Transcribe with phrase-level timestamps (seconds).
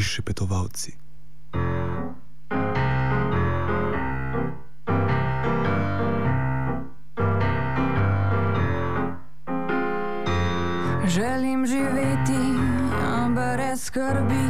[0.00, 0.92] prišepetovalci.
[11.04, 12.44] Želim živeti
[13.34, 14.48] brez skrbi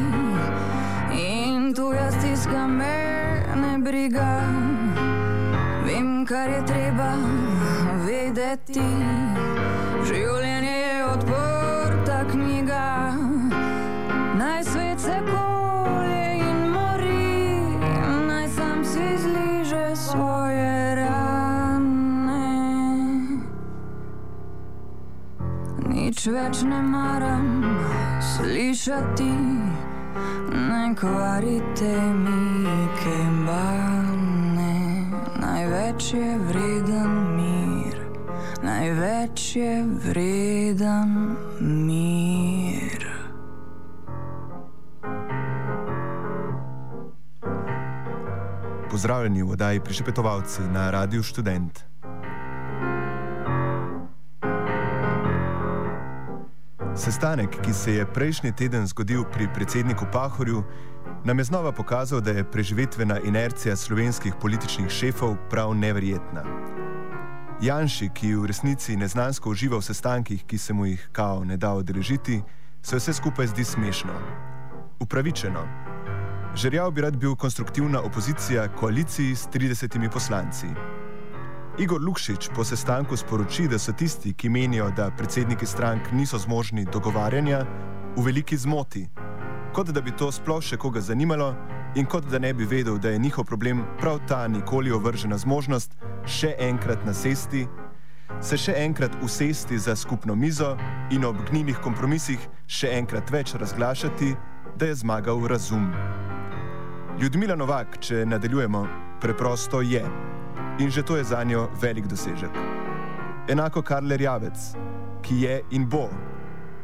[1.19, 2.97] in tu jaz tiskam me
[3.57, 4.43] ne briga.
[5.87, 7.15] Vem, kar je treba
[8.07, 8.91] vedeti.
[10.07, 10.40] Življenje
[26.21, 27.63] Nič več ne maram
[28.21, 29.29] slišati,
[30.53, 34.75] ne kvarite mi kembane.
[35.41, 38.05] Največ je vreden mir,
[38.61, 39.73] največ je
[40.05, 41.17] vreden
[41.89, 43.09] mir.
[48.91, 51.90] Pozdravljeni v oddaji Prišepetovalci na Radiu Student.
[57.01, 60.65] Sestanek, ki se je prejšnji teden zgodil pri predsedniku Pahorju,
[61.25, 66.45] nam je znova pokazal, da je preživetvena inercija slovenskih političnih šefov prav neverjetna.
[67.63, 71.73] Janši, ki v resnici neznansko uživa v sestankih, ki se mu jih kao ne da
[71.73, 72.43] odrežiti,
[72.83, 74.13] se vse skupaj zdi smešno.
[75.01, 75.65] Upravičeno.
[76.55, 80.67] Žerjav bi rad bil konstruktivna opozicija koaliciji s 30 poslanci.
[81.81, 86.85] Igor Lukšič po sestanku sporoči, da so tisti, ki menijo, da predsedniki strank niso zmožni
[86.85, 87.65] dogovarjanja,
[88.17, 89.07] v veliki zmoti.
[89.73, 91.55] Kot da bi to sploh še koga zanimalo
[91.97, 95.97] in kot da ne bi vedel, da je njihov problem prav ta nikoli ovržena zmožnost
[96.29, 97.65] še enkrat nasesti,
[98.45, 100.77] se še enkrat usesti za skupno mizo
[101.11, 104.35] in ob gnilih kompromisih še enkrat več razglašati,
[104.77, 105.89] da je zmagal razum.
[107.21, 108.85] Ljudmila Novak, če nadaljujemo,
[109.21, 110.05] preprosto je.
[110.81, 112.51] In že to je za njo velik dosežek.
[113.49, 114.57] Enako Karler Javec,
[115.23, 116.09] ki je in bo,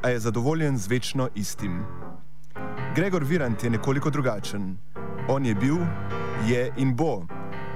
[0.03, 1.81] a je zadovoljen z večno istim.
[2.95, 4.77] Gregor Virant je nekoliko drugačen.
[5.29, 5.79] On je bil,
[6.47, 7.25] je in bo,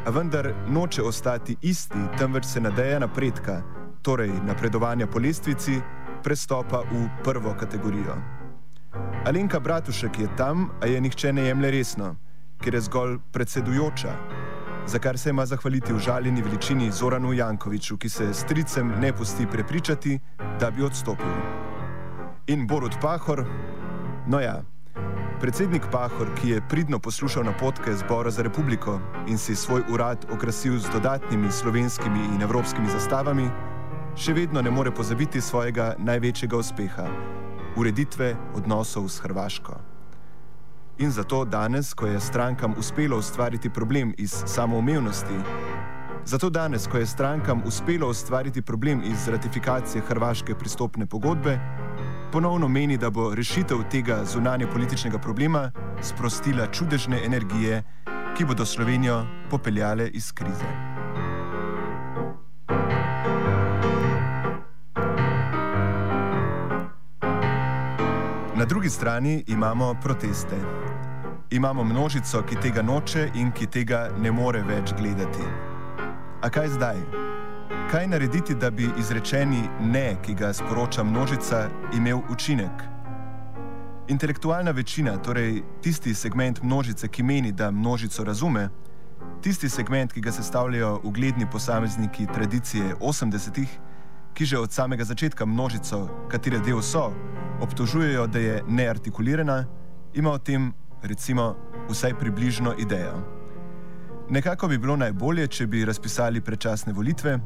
[0.07, 3.63] a vendar noče ostati isti, temveč se nadeja napredka,
[4.03, 5.81] torej napredovanja po lestvici,
[6.23, 8.17] prestopa v prvo kategorijo.
[9.25, 12.17] Alenka Bratušek je tam, a je nihče ne jemlje resno,
[12.61, 14.13] ker je zgolj predsedujoča,
[14.91, 19.13] za kar se ima zahvaliti v žaljeni veličini Zoranu Jankoviču, ki se s tricem ne
[19.13, 20.19] pusti prepričati,
[20.61, 21.35] da bi odstopil.
[22.47, 23.45] In Borut Pahor,
[24.27, 24.63] no ja.
[25.41, 30.79] Predsednik Pahor, ki je pridno poslušal napotke Zbora za republiko in si svoj urad okrasil
[30.79, 33.47] z dodatnimi slovenskimi in evropskimi zastavami,
[34.17, 37.07] še vedno ne more pozabiti svojega največjega uspeha-
[37.81, 40.00] ureditve odnosov s Hrvaško.
[41.01, 45.35] In zato danes, ko je strankam uspelo ustvariti problem iz samoumevnosti,
[46.25, 51.59] zato danes, ko je strankam uspelo ustvariti problem iz ratifikacije hrvaške pristopne pogodbe,
[52.33, 55.73] ponovno meni, da bo rešitev tega zunanje političnega problema
[56.03, 57.83] sprostila čudežne energije,
[58.37, 60.90] ki bodo Slovenijo popeljale iz krize.
[68.71, 70.57] Drugi strani imamo proteste.
[71.51, 75.43] Imamo množico, ki tega noče in ki tega ne more več gledati.
[76.43, 77.01] A kaj zdaj?
[77.91, 81.65] Kaj narediti, da bi izrečeni ne, ki ga sporoča množica,
[81.97, 82.87] imel učinek?
[84.09, 88.69] Intelektualna večina, torej tisti segment množice, ki meni, da množico razume,
[89.43, 93.79] tisti segment, ki ga sestavljajo ugledni posamezniki tradicije 80-ih,
[94.41, 97.13] ki že od samega začetka množico, katere del so,
[97.61, 99.67] obtožujejo, da je neartikulirana,
[100.17, 101.57] ima o tem, recimo,
[101.91, 103.21] vsaj približno idejo.
[104.31, 107.37] Nekako bi bilo najbolje, če bi razpisali predčasne volitve,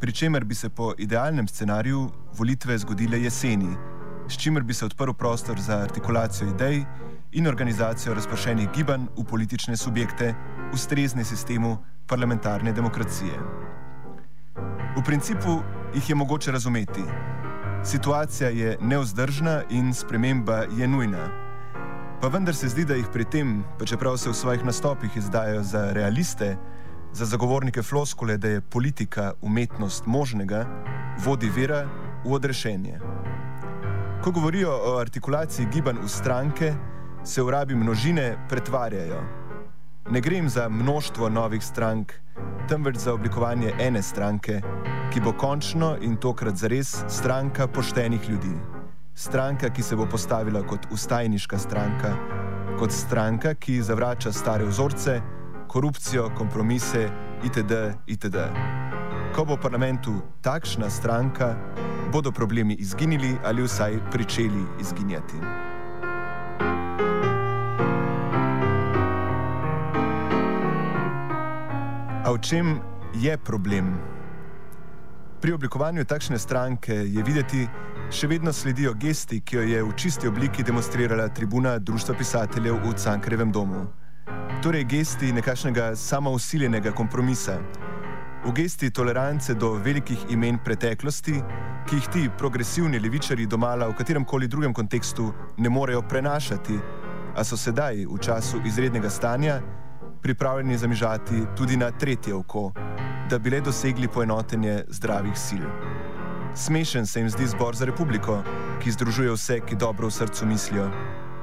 [0.00, 3.76] pri čemer bi se po idealnem scenariju volitve zgodile jeseni,
[4.26, 6.82] s čimer bi se odprl prostor za artikulacijo idej
[7.38, 10.34] in organizacijo razpršenih gibanj v politične subjekte,
[10.74, 11.76] ustrezne sistemu
[12.06, 13.38] parlamentarne demokracije.
[14.96, 15.62] V principu
[15.94, 17.00] jih je mogoče razumeti.
[17.84, 21.28] Situacija je neozdržna in sprememba je nujna.
[22.20, 25.62] Pa vendar se zdi, da jih pri tem, pa čeprav se v svojih nastopih izdajo
[25.62, 26.56] za realiste,
[27.12, 30.66] za zagovornike floskole, da je politika umetnost možnega,
[31.24, 31.86] vodi vera
[32.24, 33.00] v odrešenje.
[34.22, 36.74] Ko govorijo o artikulaciji gibanj v stranke,
[37.24, 39.41] se v rabi množine pretvarjajo.
[40.10, 42.12] Ne grem za množstvo novih strank,
[42.68, 44.60] temveč za oblikovanje ene stranke,
[45.12, 48.54] ki bo končno in tokrat zares stranka poštenih ljudi.
[49.14, 52.16] Stranka, ki se bo postavila kot ustajniška stranka,
[52.78, 55.20] kot stranka, ki zavrača stare vzorce,
[55.68, 57.08] korupcijo, kompromise
[57.44, 57.72] itd.
[58.06, 58.36] itd.
[59.34, 61.54] Ko bo v parlamentu takšna stranka,
[62.12, 65.71] bodo problemi izginili ali vsaj pričeli izginjati.
[72.22, 72.78] A v čem
[73.18, 73.98] je problem?
[75.42, 77.66] Pri oblikovanju takšne stranke je videti,
[78.14, 82.94] še vedno sledijo gesti, ki jo je v čisti obliki demonstrirala tribuna Društva pisateljev v
[82.94, 83.90] Cankrevem domu.
[84.62, 87.58] Torej, gesti nekakšnega samousiljenega kompromisa.
[88.46, 91.42] V gesti tolerance do velikih imen preteklosti,
[91.90, 96.78] ki jih ti progresivni levičari domala v katerem koli drugem kontekstu ne morejo prenašati,
[97.34, 99.58] a so sedaj, v času izrednega stanja,
[100.22, 102.72] pripravljeni zamižati tudi na tretje oko,
[103.30, 105.64] da bi le dosegli poenotenje zdravih sil.
[106.54, 108.42] Smešen se jim zdi zbor za republiko,
[108.82, 110.90] ki združuje vse, ki dobro v srcu mislijo,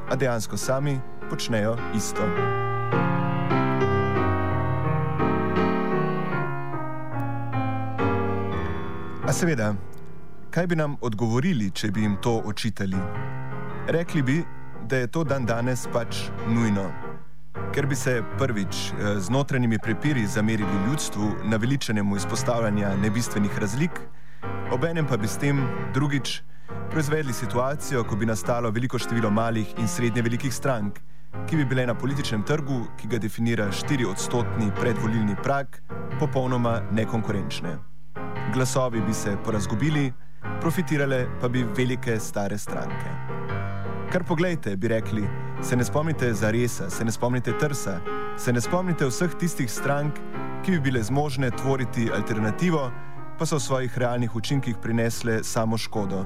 [0.09, 0.99] a dejansko sami
[1.29, 2.23] počnejo isto.
[9.27, 9.73] A seveda,
[10.51, 12.97] kaj bi nam odgovorili, če bi jim to očitali?
[13.87, 14.43] Rekli bi,
[14.87, 17.08] da je to dan danes pač nujno.
[17.74, 23.92] Ker bi se prvič eh, z notranjimi prepiri zamerili ljudstvu na veličanemu izpostavljanja nebistvenih razlik,
[24.71, 25.57] Obenem pa bi s tem
[25.94, 26.42] drugič
[26.92, 31.00] proizvedli situacijo, ko bi nastalo veliko število malih in srednje velikih strank,
[31.50, 35.81] ki bi bile na političnem trgu, ki ga definira 4-odstotni predvolilni prak,
[36.19, 37.77] popolnoma nekonkurenčne.
[38.54, 40.12] Glasovi bi se porazgubili,
[40.62, 43.10] profitirale pa bi velike stare stranke.
[44.12, 45.25] Kar pogledajte, bi rekli,
[45.61, 48.00] se ne spomnite Zaresa, se ne spomnite Trsa,
[48.38, 50.19] se ne spomnite vseh tistih strank,
[50.65, 52.91] ki bi bile zmožne tvoriti alternativo,
[53.39, 56.25] pa so v svojih realnih učinkih prinesle samo škodo,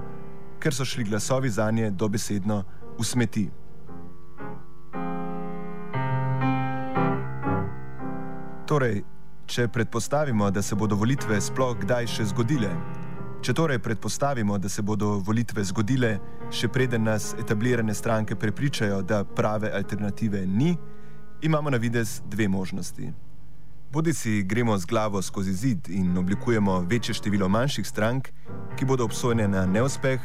[0.60, 2.64] ker so šli glasovi za nje dobesedno
[2.98, 3.50] v smeti.
[8.68, 9.04] Torej,
[9.46, 12.72] če predpostavimo, da se bodo volitve sploh kdaj še zgodile,
[13.44, 16.14] če torej predpostavimo, da se bodo volitve zgodile,
[16.52, 20.78] še preden nas etablirane stranke prepričajo, da prave alternative ni,
[21.44, 23.12] imamo na videz dve možnosti.
[23.92, 28.30] Bodi si gremo z glavo skozi zid in oblikujemo večje število manjših strank,
[28.80, 30.24] ki bodo obsojene na neuspeh,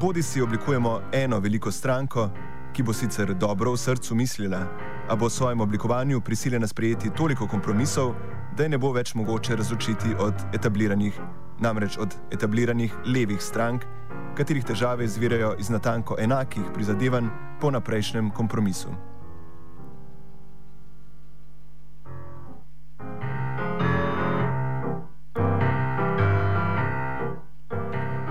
[0.00, 2.28] bodi si oblikujemo eno veliko stranko,
[2.76, 4.66] ki bo sicer dobro v srcu mislila,
[5.08, 8.12] a bo v svojem oblikovanju prisiljena sprejeti toliko kompromisov,
[8.56, 11.16] da je ne bo več mogoče razločiti od etabliranih,
[11.62, 13.86] namreč od etabliranih levih strank,
[14.34, 17.30] katerih težave izvirajo iz natanko enakih prizadevanj
[17.60, 18.90] po naprejšnjem kompromisu.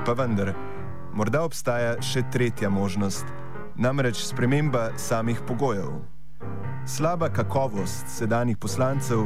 [0.06, 0.52] Pa vendar,
[1.14, 3.26] morda obstaja še tretja možnost,
[3.80, 6.02] namreč sprememba samih pogojev.
[6.86, 9.20] Slaba kakovost sedanjih poslancev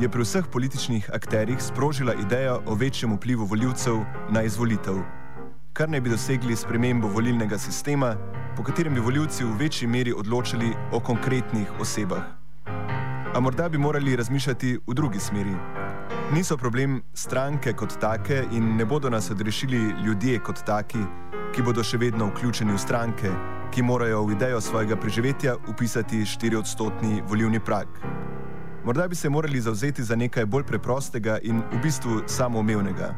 [0.00, 3.98] je pri vseh političnih akterjih sprožila idejo o večjem vplivu voljivcev
[4.30, 5.02] na izvolitev,
[5.72, 8.16] kar naj bi dosegli spremembo volilnega sistema,
[8.56, 12.22] po katerem bi voljivci v večji meri odločili o konkretnih osebah.
[13.34, 15.54] A morda bi morali razmišljati v drugi smeri
[16.32, 21.02] niso problem stranke kot take in ne bodo nas odrešili ljudje kot taki,
[21.54, 23.30] ki bodo še vedno vključeni v stranke,
[23.70, 27.88] ki morajo v idejo svojega preživetja upisati 4-odstotni volivni prak.
[28.84, 33.14] Morda bi se morali zauzeti za nekaj bolj preprostega in v bistvu samoumevnega,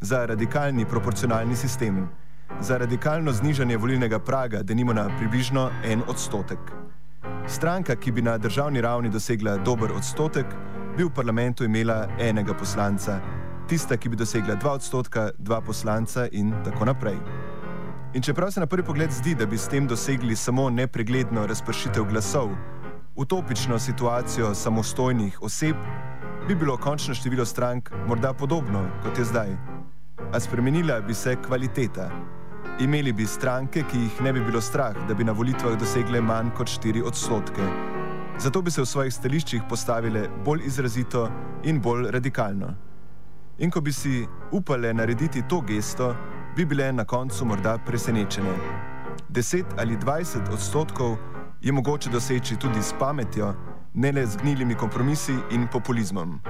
[0.00, 2.08] za radikalni proporcionalni sistem,
[2.60, 6.58] za radikalno znižanje volilnega praga, da nimo na približno en odstotek.
[7.48, 10.46] Stranka, ki bi na državni ravni dosegla dober odstotek,
[10.96, 13.20] bi v parlamentu imela enega poslanca,
[13.68, 17.45] tista, ki bi dosegla dva odstotka, dva poslanca in tako naprej.
[18.16, 22.04] In čeprav se na prvi pogled zdi, da bi s tem dosegli samo nepregledno razpršitev
[22.04, 22.48] glasov,
[23.16, 25.76] utopično situacijo samostojnih oseb,
[26.48, 29.50] bi bilo končno število strank morda podobno kot je zdaj.
[30.32, 32.10] A spremenila bi se kvaliteta.
[32.80, 36.50] Imeli bi stranke, ki jih ne bi bilo strah, da bi na volitvah dosegle manj
[36.56, 37.68] kot 4 odstotke.
[38.38, 41.28] Zato bi se v svojih stališčih postavile bolj izrazito
[41.64, 42.72] in bolj radikalno.
[43.58, 46.14] In ko bi si upale narediti to gesto,
[46.56, 48.54] bi bile na koncu morda presenečene.
[49.30, 51.16] 10 ali 20 odstotkov
[51.60, 53.54] je mogoče doseči tudi s pametjo,
[53.94, 56.40] ne le z gnilimi kompromisi in populizmom.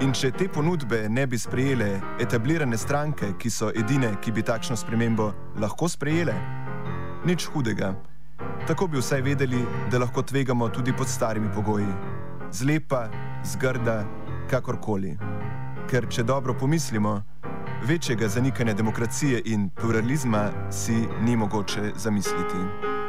[0.00, 4.76] In če te ponudbe ne bi sprejele etablirane stranke, ki so edine, ki bi takšno
[4.76, 6.34] spremembo lahko sprejele,
[7.24, 7.94] nič hudega.
[8.66, 11.92] Tako bi vsaj vedeli, da lahko tvegamo tudi pod starimi pogoji.
[12.50, 13.06] Zlepa,
[13.44, 14.02] zgrda,
[14.50, 15.14] kakorkoli.
[15.86, 17.20] Ker če dobro pomislimo,
[17.82, 22.99] večjega zanikanja demokracije in pluralizma si ni mogoče zamisliti.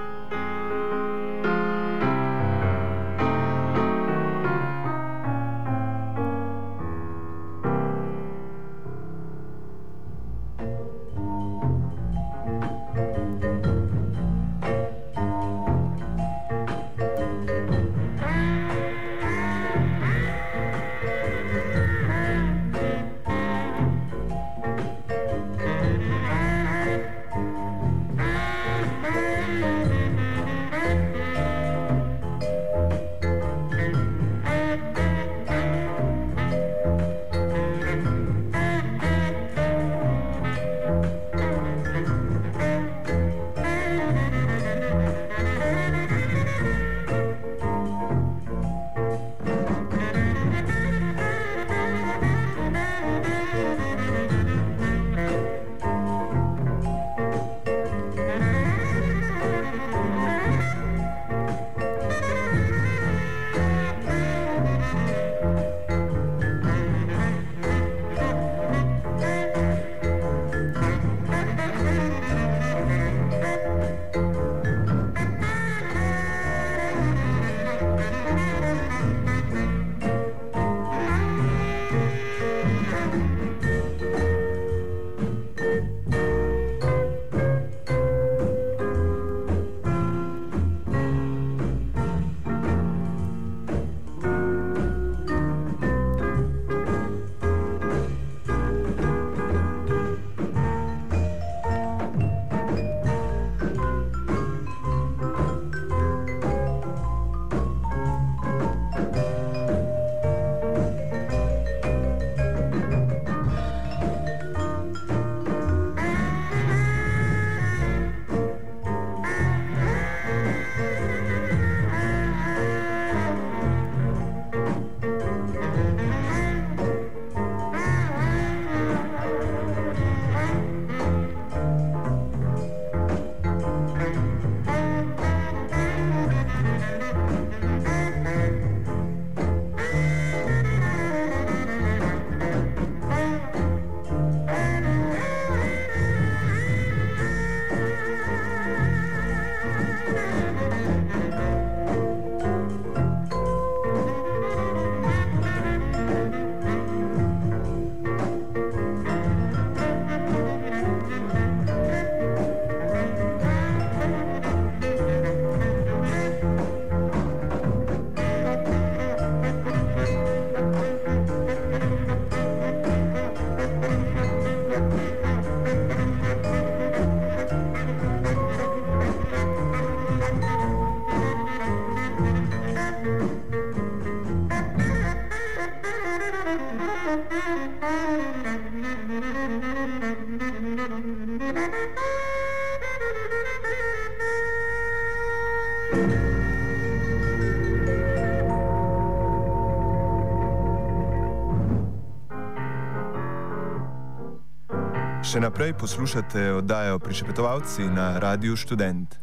[205.32, 209.16] Še naprej poslušate oddajo Prišepetovalci na Radiu Student.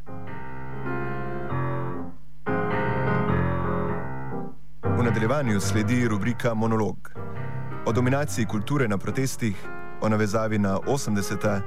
[4.97, 7.13] V nadaljevanju sledi rubrika Monolog.
[7.85, 9.53] O dominaciji kulture na protestih,
[10.01, 11.61] o navezavi na 80-ta,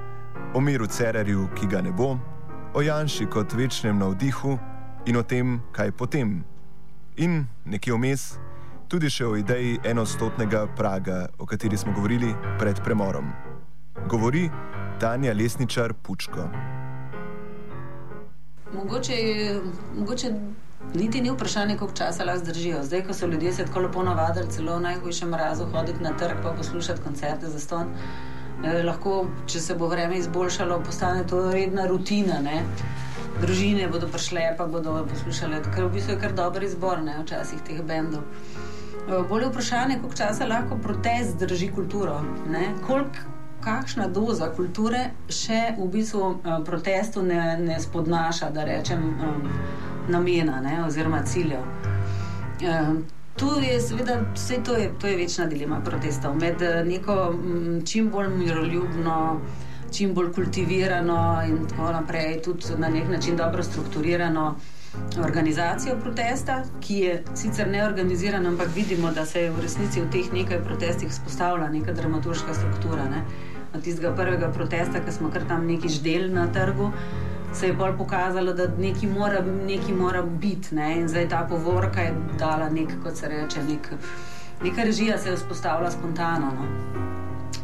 [0.58, 2.18] o miru Cererju, ki ga ne bo,
[2.74, 4.58] o Janši kot večnem navdihu
[5.06, 6.42] in o tem, kaj potem.
[7.22, 8.26] In nekje vmes
[8.90, 13.51] tudi še o ideji enostotnega praga, o kateri smo govorili pred premorom.
[13.96, 14.50] Govori
[15.00, 16.50] Tanja Lesničar Pučko.
[18.74, 19.14] Mogoče,
[19.98, 20.32] mogoče
[20.94, 22.84] niti ni vprašanje, koliko časa lahko zdržijo.
[22.84, 26.38] Zdaj, ko so ljudje se tako lepo navadili, celo v najhujšem mrazu hoditi na trg
[26.38, 27.88] in poslušati koncerte za ston,
[28.64, 32.40] eh, lahko, če se bo vreme izboljšalo, postane to redna rutina.
[32.40, 32.64] Ne?
[33.42, 37.60] Družine bodo prišle, pa bodo poslušale, ker v bistvu je kar dober izbor, ne včasih
[37.68, 38.24] teh bendov.
[39.10, 42.22] Eh, bolje vprašanje, koliko časa lahko protest drži kulturo.
[42.88, 49.50] Koliko kakšna doza kulture še v bistvu uh, protestu ne, ne spodnaša, da rečem, um,
[50.10, 51.66] namena ne, oziroma ciljev.
[52.62, 53.04] Um,
[53.36, 58.10] Tu je seveda vse to, je, to je večna dilema protestov med neko m, čim
[58.12, 59.40] bolj miroljubno,
[59.92, 64.56] čim bolj kultivirano in tako naprej, tudi na nek način dobro strukturirano
[65.24, 70.34] organizacijo protesta, ki je sicer neorganizirana, ampak vidimo, da se je v resnici v teh
[70.34, 73.10] nekaj protestih spostavila neka dramaturška struktura.
[73.10, 76.92] Ne od tistega prvega protesta, ki smo kar tam neki ždel na trgu,
[77.54, 80.76] se je bolj pokazalo, da neki mora, neki mora biti.
[80.76, 80.94] Ne?
[81.00, 83.90] In zdaj ta povorka je dala nek, kot se reče, nek,
[84.64, 86.52] neka režija se je vzpostavila spontano.
[86.56, 86.68] No?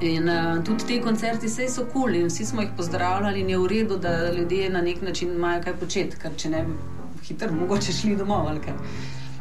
[0.02, 3.58] In uh, tudi te koncerti so kul cool in vsi smo jih pozdravljali, in je
[3.58, 6.74] v redu, da ljudje na nek način imajo kaj početi, ker če ne bi
[7.28, 8.48] hitro mogoče šli domov.
[8.48, 8.74] Ali kaj.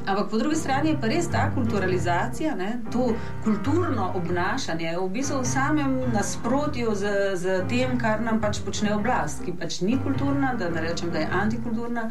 [0.07, 3.09] Ampak po drugi strani je pa res ta kulturalizacija, ne, to
[3.45, 9.43] kulturno obnašanje v bistvu v samem nasprotju z, z tem, kar nam pač počne oblast,
[9.43, 12.07] ki pač ni kulturna, da ne rečem, da je antikulturna,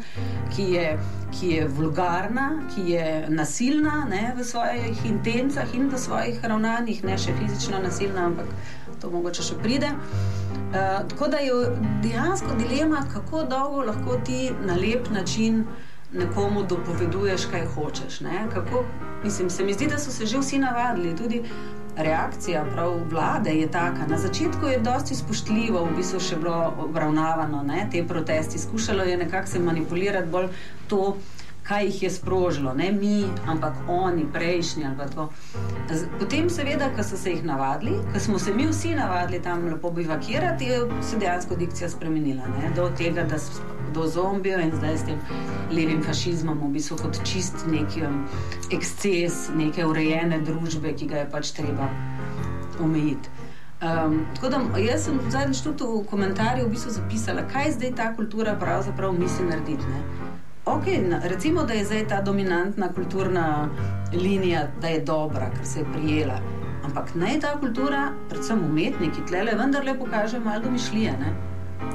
[0.52, 0.84] ki je,
[1.38, 7.16] ki je vulgarna, ki je nasilna ne, v svojih intencah in v svojih ravnanjih, ne
[7.16, 8.52] še fizično nasilna, ampak
[9.00, 9.94] to mogoče še pride.
[10.66, 11.56] Uh, tako da je
[12.04, 15.64] dejansko dilema, kako dolgo lahko ti na lep način
[16.12, 18.18] nekomu dopoveduješ, kaj hočeš.
[18.54, 18.84] Kako,
[19.24, 21.16] mislim, se mi zdi, da so se že vsi navadili.
[21.16, 21.42] Tudi
[21.96, 24.06] reakcija prav vlade je taka.
[24.06, 28.58] Na začetku je dosti spoštljivo, v bistvu še bilo obravnavano ne, te protesti.
[28.58, 30.48] Skušalo je nekako se manipulirati bolj
[30.88, 31.16] to
[31.68, 34.86] kaj jih je sprožilo, ne mi, ampak oni, prejšnji.
[36.18, 39.90] Potem, seveda, ko so se jih navadili, ko smo se mi vsi navadili tam lepo
[39.90, 42.46] bivakirati, je se dejansko dikcija spremenila.
[42.46, 42.70] Ne?
[42.76, 43.38] Do tega, da
[43.94, 45.18] do zombijo in zdaj s tem
[45.70, 48.22] levim fašizmom, v bistvu kot čist neki um,
[48.72, 51.88] eksces, neke urejene družbe, ki ga je pač treba
[52.80, 53.32] omejiti.
[53.76, 58.12] Um, tako da jaz sem zadnjič tudi v komentarju v bistvu zapisala, kaj zdaj ta
[58.16, 59.84] kultura pravzaprav misli narediti.
[59.92, 60.25] Ne?
[60.66, 63.68] Okay, recimo, da je zdaj ta dominantna kulturna
[64.12, 66.40] linija, da je dobra, ker se je prijela.
[66.84, 71.12] Ampak naj ta kultura, predvsem umetniki, tle vendarle pokaže malo domišljije.
[71.12, 71.34] Ne?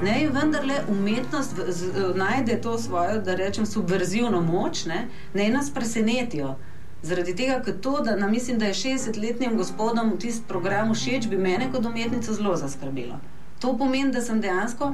[0.01, 5.08] Naj vendarle umetnost v, z, najde to svojo, da rečem, subverzivno moč, ne?
[5.34, 6.56] naj nas presenetijo.
[7.04, 11.38] Zaradi tega, to, da nam mislim, da je 60-letnim gospodom v tistem programu všeč, bi
[11.38, 13.20] mene kot umetnico zelo zaskrbelo.
[13.60, 14.94] To pomeni, da sem dejansko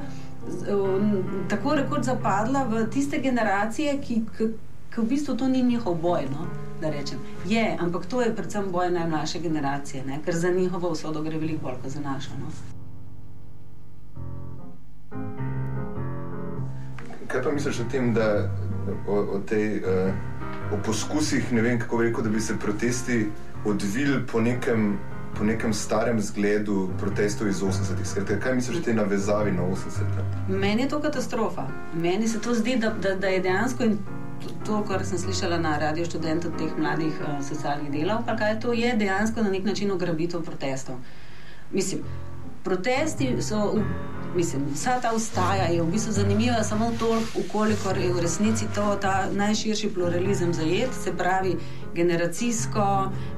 [1.48, 4.48] tako rekoč zapadla v tiste generacije, ki, ki,
[4.94, 6.28] ki v bistvu to ni njihov boj.
[6.30, 6.46] No?
[7.46, 10.20] Je, ampak to je predvsem boj najmlajše generacije, ne?
[10.24, 12.30] ker za njihovo usodo gre veliko bolj kot za našo.
[12.40, 12.46] No?
[17.26, 18.50] Kaj pa misliš o tem, da
[19.08, 20.14] o, o tej, uh,
[20.72, 23.26] o poskusih, ne vem kako rekel, da bi se protesti
[23.64, 24.98] odvili po nekem
[25.36, 28.38] po nekem starem zgledu protestov iz 80-ih.
[28.42, 30.48] Kaj misliš tej navezavi na 80-ih?
[30.48, 31.66] Meni je to katastrofa.
[31.94, 33.98] Meni se to zdi, da, da, da je dejansko in
[34.66, 38.72] to, kar sem slišala na radiju študentov teh mladih uh, socialnih delov, pa kaj to
[38.72, 40.96] je dejansko na nek način ugrabitev protestov.
[41.72, 42.02] Mislim,
[42.64, 43.72] protesti so.
[43.74, 43.82] V,
[44.36, 48.96] Mislim, vsa ta ustaja je v bistvu zanimiva samo toliko, koliko je v resnici to
[49.00, 51.56] ta najširši pluralizem zajet, se pravi
[51.98, 52.86] generacijsko,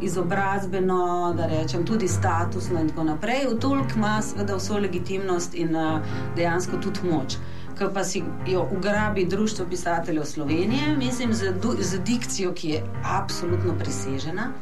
[0.01, 3.46] izobrazbeno, da rečem tudi statusno in tako naprej.
[3.51, 6.01] V toliko ima seveda vso legitimnost in uh,
[6.37, 7.37] dejansko tudi moč.
[7.79, 13.79] Ko pa si jo ugrabi Društvo pisateljev Slovenije, mislim, z, z dikcijo, ki je absolutno
[13.79, 14.53] presežena.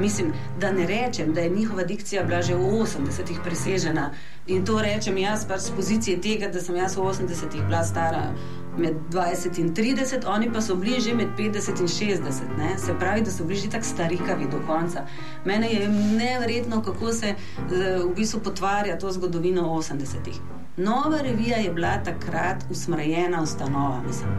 [0.00, 4.10] Mislim, da ne rečem, da je njihova dikcija bila že v 80-ih presežena
[4.46, 8.32] in to rečem jaz pač z pozicije tega, da sem jaz v 80-ih bila stara
[8.78, 12.58] med 20 in 30, oni pa so bili že med 50 in 60.
[12.58, 12.78] Ne?
[12.78, 15.06] Se pravi, da so bili že tako starikavi do konca.
[15.44, 17.34] Mene je nevrjetno, kako se
[17.70, 20.40] v bistvu potvarja to zgodovino 80-ih.
[20.76, 24.02] Nova revija je bila takrat usmrjena ustanova.
[24.06, 24.30] Mislim.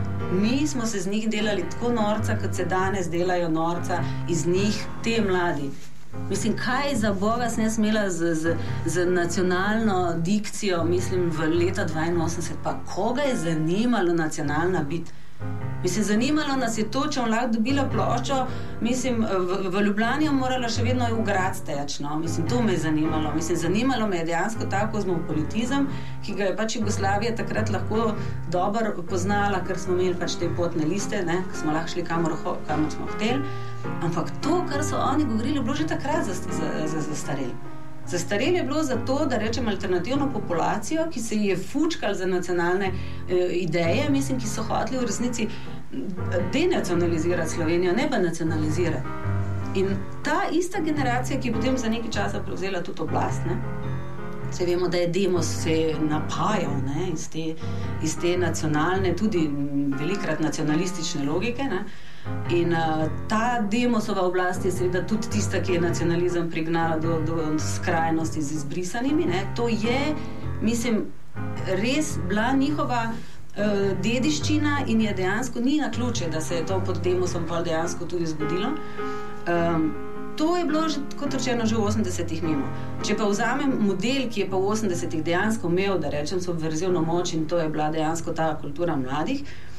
[0.41, 4.85] Mi smo se z njih delali tako norca, kot se danes delajo norca iz njih,
[5.03, 5.69] te mladi.
[6.29, 12.53] Mislim, kaj za Boga sem smela z, z, z nacionalno dikcijo, mislim, v leta 82,
[12.63, 15.11] pa koga je zanimalo nacionalna biti?
[15.85, 18.35] Mislim, zanimalo nas je to, če bom lahko dobila ploščo.
[18.81, 21.99] Mislim, v, v Ljubljani je morala še vedno v grad steči.
[22.01, 22.15] No?
[22.17, 23.33] Mislim, to me je zanimalo.
[23.35, 25.85] Mislim, zanimalo me je dejansko ta kozmopolitizem,
[26.25, 28.15] ki ga je pač Jugoslavija takrat lahko
[28.57, 32.33] dobro poznala, ker smo imeli pač te potne liste, ki smo lahko šli kamor,
[32.65, 33.45] kamor smo hoteli.
[34.01, 36.89] Ampak to, kar so oni govorili, je bilo že takrat zastarelo.
[36.89, 42.13] Za, za, za Zastarelo je bilo zato, da rečem alternativno populacijo, ki se je fučkal
[42.13, 42.93] za nacionalne e,
[43.51, 45.47] ideje, mislim, ki so hoteli v resnici
[46.53, 49.07] denacionalizirati Slovenijo, ne pa nacionalizirati.
[49.75, 49.87] In
[50.23, 53.57] ta ista generacija, ki je potem za nekaj časa prevzela tudi oblast, ne,
[54.51, 57.55] se vemo, da je demos se napajal ne, iz, te,
[58.03, 59.49] iz te nacionalne, tudi
[59.99, 61.63] velikrat nacionalistične logike.
[61.63, 61.85] Ne,
[62.49, 67.59] In uh, ta demosova oblast je seveda tudi tista, ki je nacionalizem prignala do, do
[67.59, 69.25] skrajnosti z izbrisanimi.
[69.25, 69.45] Ne.
[69.55, 70.15] To je,
[70.61, 71.05] mislim,
[71.65, 73.65] res bila njihova uh,
[74.01, 78.25] dediščina in je dejansko ni na ključe, da se je to pod demosom dejansko tudi
[78.25, 78.73] zgodilo.
[79.47, 79.93] Um,
[80.35, 82.67] To je bilo, že, kot rečeno, že v 80-ih mimo.
[83.07, 87.31] Če pa vzamem model, ki je pa v 80-ih dejansko imel, da rečem, subverzivno moč
[87.33, 89.74] in to je bila dejansko ta kultura mladih, uh,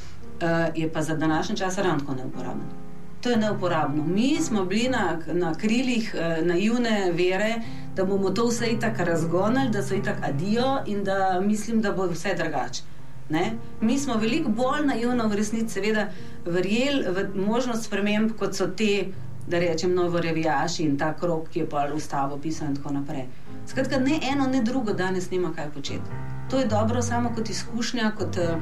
[0.75, 2.87] je pa za današnji čas ravno neuporaben.
[3.21, 4.03] To je neuporabno.
[4.03, 7.55] Mi smo bili na, na krilih uh, naivne vere,
[7.95, 12.05] da bomo to vse tako razgonili, da so itak adijo in da mislim, da bo
[12.05, 12.81] vse drugače.
[13.29, 13.51] Ne?
[13.81, 16.07] Mi smo veliko bolj naivno v resnici, seveda,
[16.45, 19.07] verjeli v možnost sprememb, kot so te,
[19.47, 23.25] da rečem, novorevijaši in ta krok, ki je pa ustavo pisan in tako naprej.
[23.67, 26.21] Skratka, ne eno, ne drugo danes nima kaj početi.
[26.49, 28.55] To je dobro samo kot izkušnja, kot, eh,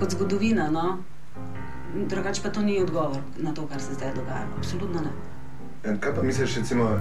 [0.00, 0.70] kot zgodovina.
[0.70, 0.98] No?
[2.08, 4.46] Drugače pa to ni odgovor na to, kar se zdaj dogaja.
[4.58, 5.10] Absolutno ne.
[5.90, 7.00] In kaj pa misliš, recimo,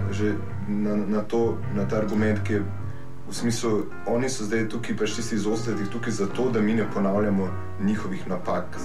[0.68, 2.66] na, na, to, na ta argument, ki je
[3.28, 6.86] v smislu, oni so zdaj tukaj, pač tisti iz ostalih, tukaj zato, da mi ne
[6.94, 7.50] ponavljamo
[7.82, 8.78] njihovih napak?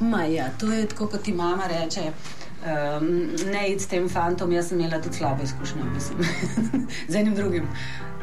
[0.00, 2.12] Ma ja, to je tako, kot ti mama reče.
[2.58, 3.06] Um,
[3.52, 6.18] ne id s tem fantom, jaz sem imela tudi slabe izkušnje, mislim,
[7.12, 7.68] z enim drugim.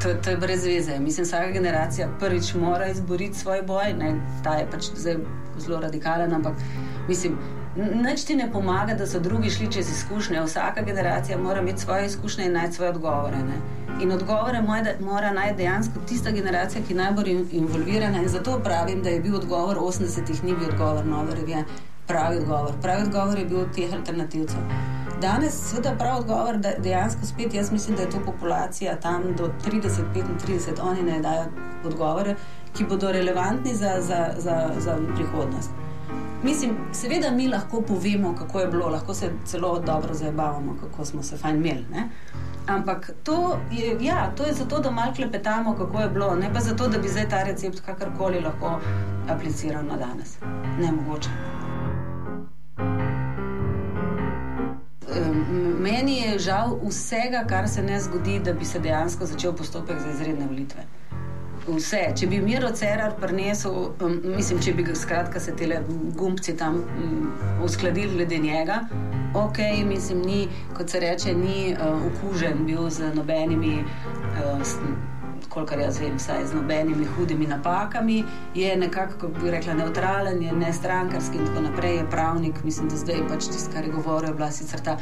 [0.06, 1.00] To, to je brez veze.
[1.00, 5.16] Mislim, vsaka generacija prvič mora izboriti svoj boj, ne, ta je pač zdaj
[5.58, 6.54] zelo radikalen, ampak
[7.08, 7.38] mislim,
[7.76, 10.44] nič ti ne pomaga, da so drugi šli čez izkušnje.
[10.46, 13.38] Vsaka generacija mora imeti svoje izkušnje in najti svoje odgovore.
[13.38, 13.58] Ne.
[14.04, 14.62] In odgovore
[15.00, 18.22] mora najti dejansko tista generacija, ki je najbolj involvirana.
[18.22, 21.64] In zato pravim, da je bil odgovor 80-ih, ni bil odgovor nove revije
[22.08, 22.74] pravi odgovor.
[22.82, 24.62] Pravi odgovor je bil od teh alternativcev.
[25.22, 29.50] Danes, seveda, pravi odgovor, da dejansko spet jaz mislim, da je to populacija tam do
[29.66, 31.46] 30-35, oni ne dajo
[31.86, 32.36] odgovore,
[32.74, 35.72] ki bodo relevantni za, za, za, za prihodnost.
[36.44, 41.24] Mislim, seveda mi lahko povemo, kako je bilo, lahko se celo dobro zabavamo, kako smo
[41.24, 41.86] se fajn imeli.
[41.92, 42.10] Ne?
[42.68, 46.60] Ampak to je, ja, to je zato, da malo klepetamo, kako je bilo, ne pa
[46.60, 48.80] zato, da bi zdaj ta recept kakorkoli lahko
[49.30, 50.38] apliciral na danes.
[50.80, 51.30] Ne mogoče.
[55.80, 60.10] Meni je žal vsega, kar se ne zgodi, da bi se dejansko začel postopek za
[60.10, 60.86] izredne volitve.
[61.68, 62.02] Vse.
[62.18, 63.74] Če bi Miro Cerar prinesel,
[64.06, 65.80] um, mislim, če bi skratka, se te
[66.18, 67.32] gumbci tam um,
[67.66, 68.84] uskladili glede njega,
[69.34, 73.82] ok, mislim, ni, kot se reče, ni uh, okužen bil z nobenimi.
[73.82, 75.15] Uh,
[75.56, 78.24] kolikor jaz vem, vsaj z nobenimi hudimi napakami,
[78.56, 82.64] je nekako, kako bi rekla, neutralen, je ne strankarski in tako naprej, je pravnik.
[82.64, 84.98] Mislim, da zdaj pač tisto, kar je govoril, je bila sicer ta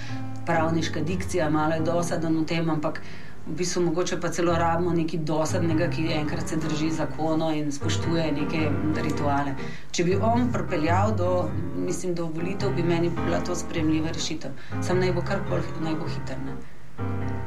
[0.45, 3.01] pravniška dikcija, malo je dosaden v tem, ampak.
[3.43, 8.29] V bistvu mogoče pa celo rabimo nekaj dosadnega, ki enkrat se drži zakona in spoštuje
[8.31, 8.69] neke
[9.03, 9.57] rituale.
[9.91, 14.55] Če bi on pripeljal do, mislim, do volitev, bi meni bila to sprejemljiva rešitev.
[14.79, 16.39] Sam naj bo kar koli, naj bo hiter.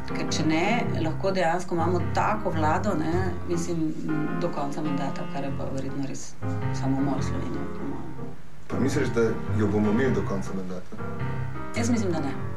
[0.06, 0.66] Ker če ne,
[1.02, 3.88] lahko dejansko imamo tako vlado, ne, mislim,
[4.40, 6.28] do konca mandata, kar je pa verjetno res
[6.80, 7.64] samo mor Slovenije.
[8.68, 11.08] Pa misliš, da jo bomo imeli do konca mandata?
[11.76, 12.55] Jaz mislim, da ne.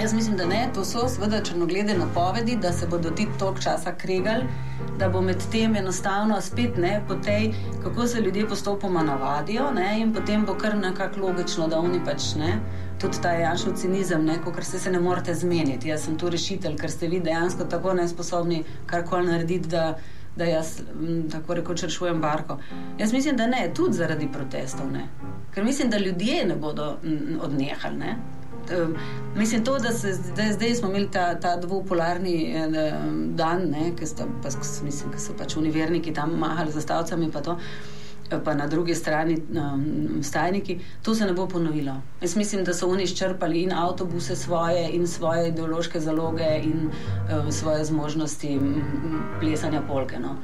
[0.00, 0.68] Jaz mislim, da ne.
[0.74, 4.44] To so seveda črnoglede napovedi, da se bodo ti tok časa kregali,
[4.98, 10.00] da bo med tem enostavno spet ne, po tej, kako se ljudje postopoma navadijo ne,
[10.00, 12.60] in potem bo kar nekako logično, da oni pač ne
[13.00, 15.88] tudi ta jašov cinizem, ker se, se ne morete zmeniti.
[15.88, 19.98] Jaz sem tu rešitelj, ker ste vi dejansko tako nesposobni karkoli narediti, da
[20.38, 20.80] da jaz
[21.32, 22.58] tako rekoč rešujem barko.
[22.98, 24.92] Jaz mislim, da ne, tudi zaradi protestov.
[24.92, 25.08] Ne.
[25.54, 26.96] Ker mislim, da ljudje ne bodo
[27.42, 28.14] odnehali.
[28.70, 28.98] Ne.
[29.36, 32.54] Mislim, to, da, se, da zdaj smo imeli ta, ta dvopolarni
[33.34, 34.26] dan, ki so,
[35.18, 37.30] so pač univerzniki tam mahali za stavcami.
[37.32, 37.56] Pa,
[38.44, 41.94] pa na drugi strani um, stajniki, to se ne bo ponovilo.
[42.20, 47.52] Jaz mislim, da so oni izčrpali in avtobuse svoje, in svoje ideološke zaloge, in um,
[47.52, 48.82] svoje zmožnosti um,
[49.40, 50.18] plesanja polke.
[50.18, 50.36] No.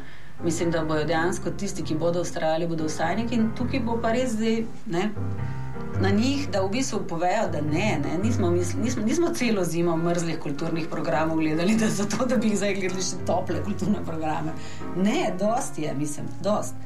[0.45, 4.33] Mislim, da bodo dejansko tisti, ki bodo ustrajali, bodo vstajniki in tukaj bo pa res
[4.33, 4.65] zdaj.
[6.01, 10.39] Na njih, da v bistvu povejo, da ne, ne nismo, nismo, nismo celo zimo mrzlih
[10.39, 14.55] kulturnih programov gledali, da, zato, da bi zdaj gledali še tople kulturne programe.
[14.97, 16.77] Ne, dosti je, mislim, dosti.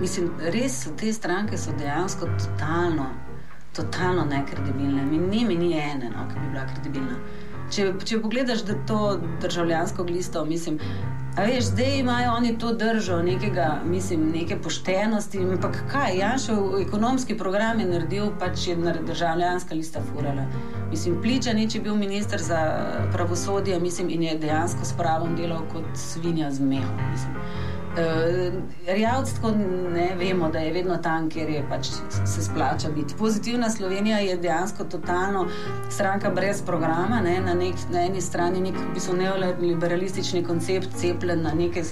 [0.00, 3.06] Mislim, res te stranke so dejansko totalno,
[3.76, 5.06] totalno nekredibilne.
[5.06, 7.18] Mi ni, mi ni ene, no, ki bi bila kredibilna.
[7.68, 10.78] Če, če pogledaš da to državljansko glisto, mislim,
[11.36, 15.42] veš, zdaj imajo oni to držo nekega, mislim, neke poštenosti.
[15.44, 18.76] Ampak kaj, Janšov ekonomski program je naredil, pač je
[19.06, 20.46] državljanska lista furala.
[20.90, 22.60] Mislim, Pličanič je bil minister za
[23.12, 26.96] pravosodje, mislim, in je dejansko s pravom delal kot svinja z mehom.
[28.86, 29.50] Rjavc tako
[29.94, 31.86] ne vemo, da je vedno tam, kjer je pač
[32.26, 33.14] se splača biti.
[33.18, 35.46] Pozitivna Slovenija je dejansko totalno
[35.90, 38.74] stranka brez programa, ne, na, nek, na eni strani nek
[39.18, 41.82] neoliberalistični koncept cepljen na neke,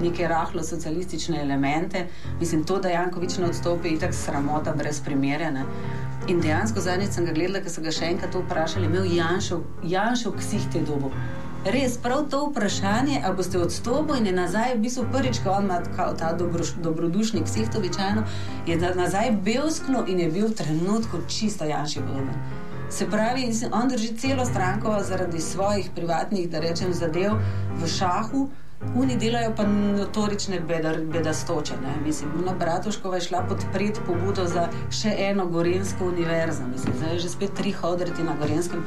[0.00, 2.06] neke rahlo socialistične elemente.
[2.40, 5.64] Mislim, to, da Jankovič ne odstopi, je tako sramota brez primerjene.
[6.28, 10.36] In dejansko zadnjič sem ga gledala, ker so ga še enkrat vprašali, imel Janšov, Janšov
[10.38, 11.12] ksih te dobo.
[11.64, 15.82] Res, prav to vprašanje, ali boste odstopili in je nazaj, v bistvu prvič, ko ima
[16.18, 18.22] ta dobro, dobrodušnik, vseh to običajno,
[18.66, 22.40] je nazaj belskno in je bil v trenutku čisto Janši podoben.
[22.88, 27.36] Se pravi, on drži celo stranko zaradi svojih privatnih, da rečem, zadev
[27.76, 28.48] v šahu.
[28.80, 30.60] Oni delajo pa notorične
[31.12, 31.74] bedastoče.
[32.04, 36.62] Mislim, Una Bratuškova je šla podpreti pobudo za še eno Gorensko univerzo.
[36.72, 38.84] Mislim, zdaj je že spet tri hodriti na Gorenskem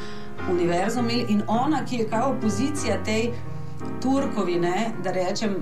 [0.52, 3.32] univerzo imeli in ona, ki je kao opozicija tej
[4.02, 5.56] Turkovi, ne, da rečem,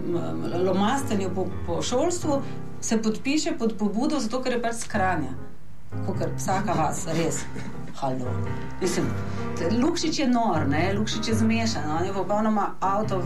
[0.66, 2.42] lomastenju po, po šolstvu,
[2.82, 5.36] se podpiše pod pobudo zato, ker je pač skranja.
[6.08, 7.44] Kot vsaka vas, res.
[8.00, 8.32] Halo.
[8.82, 9.12] Mislim,
[9.82, 10.94] Lukšič je nor, ne?
[10.98, 13.26] Lukšič je zmešan, on je popolnoma out of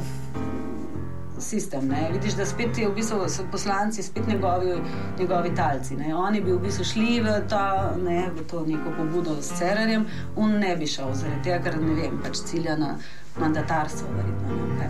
[1.39, 1.87] sistem.
[1.87, 2.09] Ne?
[2.11, 4.75] Vidiš, da spet je v bistvu poslanci, spet njegovi,
[5.19, 5.95] njegovi talci.
[5.95, 6.15] Ne?
[6.15, 10.59] Oni bi v bistvu šli v, ta, ne, v to neko pobudo s Cererjem, on
[10.59, 12.95] ne bi šel zaradi tega, ker ne vem, pač cilja na
[13.39, 14.07] mandatarstvo.
[14.15, 14.89] Verjetno, ne?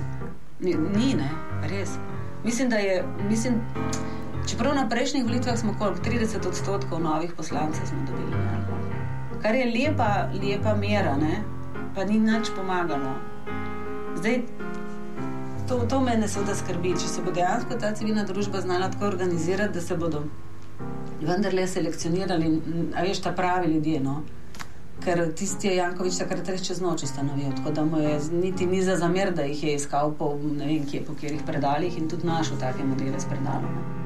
[0.60, 1.32] Ni, ni, ne,
[1.70, 1.98] res.
[2.44, 3.04] Mislim, da je.
[3.30, 3.62] Mislim,
[4.46, 8.76] Čeprav na prejšnjih volitvah smo koliko 30 odstotkov novih poslancev dobili, ne?
[9.42, 11.44] kar je lepa, lepa mera, ne?
[11.96, 13.16] pa ni nič pomagalo.
[14.16, 14.42] Zdaj,
[15.68, 19.74] to, to mene seveda skrbi, če se bo dejansko ta civilna družba znala tako organizirati,
[19.74, 20.24] da se bodo
[21.22, 22.52] vendarle selekcionirali,
[22.96, 24.00] a veš, ta pravi ljudje.
[24.04, 24.22] No?
[25.04, 28.82] Ker tisti je Jankovič takrat reče čez noč ustanovil, tako da mu je niti ni
[28.84, 32.28] za zamer, da jih je iskal po ne vem kje, po kjerih predaljih in tudi
[32.28, 34.05] našel take modele s predalom.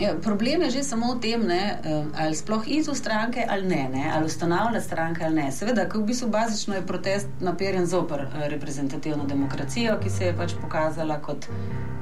[0.00, 1.78] Ja, problem je že samo v tem, ne,
[2.18, 5.52] ali sploh iz stranke ali ne, ne ali ustanavlja stranke ali ne.
[5.52, 10.54] Seveda, v bistvu bazično je protest naperjen zoper eh, reprezentativno demokracijo, ki se je pač
[10.62, 11.46] pokazala kot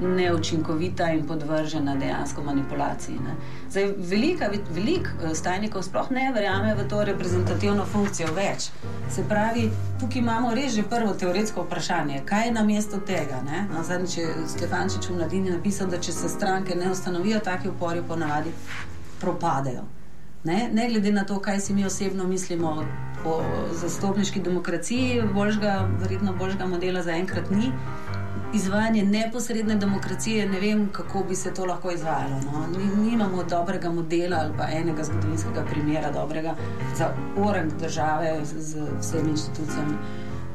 [0.08, 3.14] neučinkovita in podvržena dejansko manipulaciji.
[3.14, 3.34] Ne.
[3.70, 8.70] Zdaj, velika, velik eh, stajnikov sploh ne verjame v to reprezentativno funkcijo več.
[9.10, 13.42] Se pravi, tukaj imamo res že prvo teoretsko vprašanje, kaj je na mesto tega.
[13.72, 18.02] No, Zadnjič je Stefančič v mladini napisal, da če se stranke ne ustanovijo, taki upori
[18.08, 18.52] ponavadi
[19.20, 19.84] propadejo.
[20.44, 20.68] Ne?
[20.72, 22.84] ne glede na to, kaj si mi osebno mislimo
[23.24, 23.42] o
[23.78, 27.70] zastopniški demokraciji, boljšega, verjetno boljšega modela zaenkrat ni
[28.54, 32.40] izvajanje neposredne demokracije, ne vem, kako bi se to lahko izvajalo.
[32.52, 32.66] No.
[33.02, 36.54] Nimamo dobrega modela ali pa enega zgodovinskega primera, dobrega
[36.96, 39.96] za orang države z, z vsemi inštitucijami,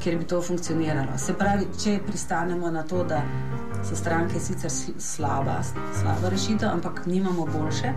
[0.02, 1.18] kjer bi to funkcioniralo.
[1.18, 3.22] Se pravi, če pristanemo na to, da
[3.84, 5.62] so stranke sicer slaba,
[6.00, 7.92] slaba rešitev, ampak nimamo boljše.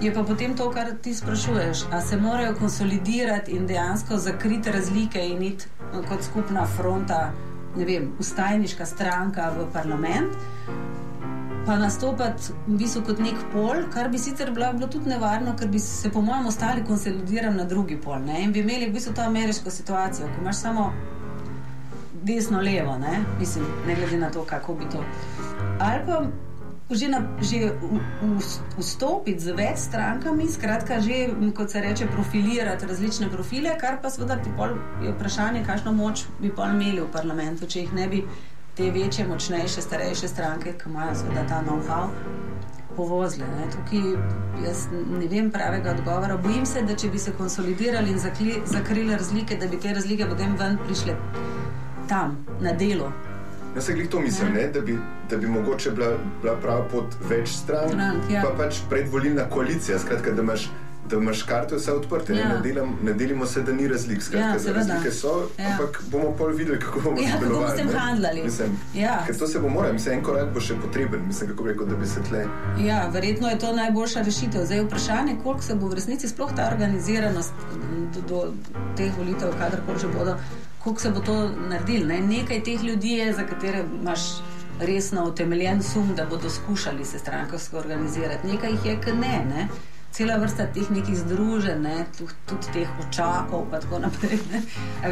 [0.00, 5.26] Je pa potem to, kar ti sprašuješ, ali se morajo konsolidirati in dejansko zakriti razlike
[5.26, 5.66] in iti
[6.08, 7.32] kot skupna fronta
[7.76, 10.36] ne vem, ustajniška stranka v parlament.
[11.66, 15.68] Pa nastopati v bistvu kot nek pol, kar bi sicer bilo, bilo tudi nevarno, ker
[15.68, 18.20] bi se, po mojem, ostali konsolidirani na drugi pol.
[18.22, 18.44] Ne?
[18.44, 20.92] In bi imeli v bistvu to ameriško situacijo, ko imaš samo
[22.26, 23.18] desno, levo, ne?
[23.40, 25.02] Mislim, ne glede na to, kako bi to.
[25.78, 26.22] Ali pa
[26.90, 28.38] že, na, že v, v,
[28.78, 34.38] vstopiti z več strankami, skratka, že, kot se reče, profilirati različne profile, kar pa seveda
[35.02, 38.22] je vprašanje, kakšno moč bi pa imeli v parlamentu, če jih ne bi
[38.76, 42.10] te večje, močnejše, starejše stranke, ki imajo seveda ta know-how.
[42.96, 44.04] Povozle, Tukaj
[44.64, 46.38] jaz ne vem pravega odgovora.
[46.40, 50.28] Bojim se, da če bi se konsolidirali in zakli, zakrili razlike, da bi te razlike
[50.30, 51.16] potem ven prišle
[52.08, 53.10] tam, na delo,
[53.76, 54.98] Jaz se glih to mislim, ne, da, bi,
[55.30, 56.06] da bi mogoče bila,
[56.42, 58.42] bila prava pot več stran, Strank, ja.
[58.42, 60.70] pa pač predvolilna koalicija, skratka, da imaš.
[61.06, 62.48] Da imaš karte vse odprte, ja.
[62.48, 64.22] ne, delam, ne delimo se, da ni razlik.
[64.22, 65.68] Skratka, ja, razlike so, ja.
[65.68, 67.36] ampak bomo pa videli, kako bomo ja.
[67.36, 68.42] Kako bomo s tem handlali?
[68.94, 69.20] Ja.
[69.26, 72.00] Ker to se bo moralo, mislim, en korak bo še potreben, mislim, kako rekel, da
[72.02, 72.42] bi se tle.
[72.82, 74.66] Ja, verjetno je to najboljša rešitev.
[74.66, 77.54] Zdaj je vprašanje, koliko se bo v resnici sploh ta organiziranost
[78.16, 78.44] do, do
[78.98, 80.34] teh volitev, kadarkoli že bodo,
[80.86, 82.06] kako se bo to naredilo.
[82.06, 82.20] Ne?
[82.20, 84.20] Nekaj teh ljudi je, za katere imaš
[84.80, 88.46] resno utemeljen sum, da bodo skušali se strankarsko organizirati.
[88.46, 89.44] Nekaj jih je, ki ne.
[89.54, 89.68] ne?
[90.10, 92.04] Cela vrsta teh nekih združenj, ne?
[92.46, 94.38] tudi teh očakov, in tako naprej.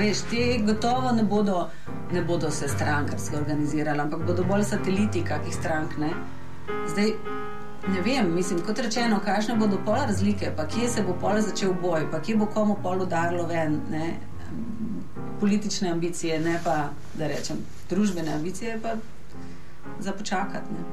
[0.00, 1.68] Veš, te gotovo ne bodo,
[2.12, 5.98] ne bodo se strankarsko organizirali, ampak bodo bolj sateliti kakih strank.
[5.98, 6.12] Ne?
[6.88, 7.10] Zdaj,
[7.88, 11.74] ne vem, mislim, kot rečeno, kakšne bodo pol razlike, pa kje se bo pol začel
[11.82, 13.80] boj, pa kje bo komu pol udarilo ven.
[13.90, 14.14] Ne?
[15.44, 17.56] Politične ambicije, ne pa, da rečem,
[17.90, 18.94] družbene ambicije, pa
[20.00, 20.72] za počakati.
[20.72, 20.84] Ne.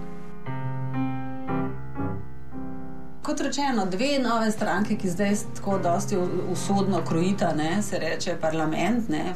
[3.23, 6.17] Kot rečeno, dve nove stranke, ki zdaj tako dosti
[6.51, 9.33] usodno krojita, ne, se reče parlament, ne,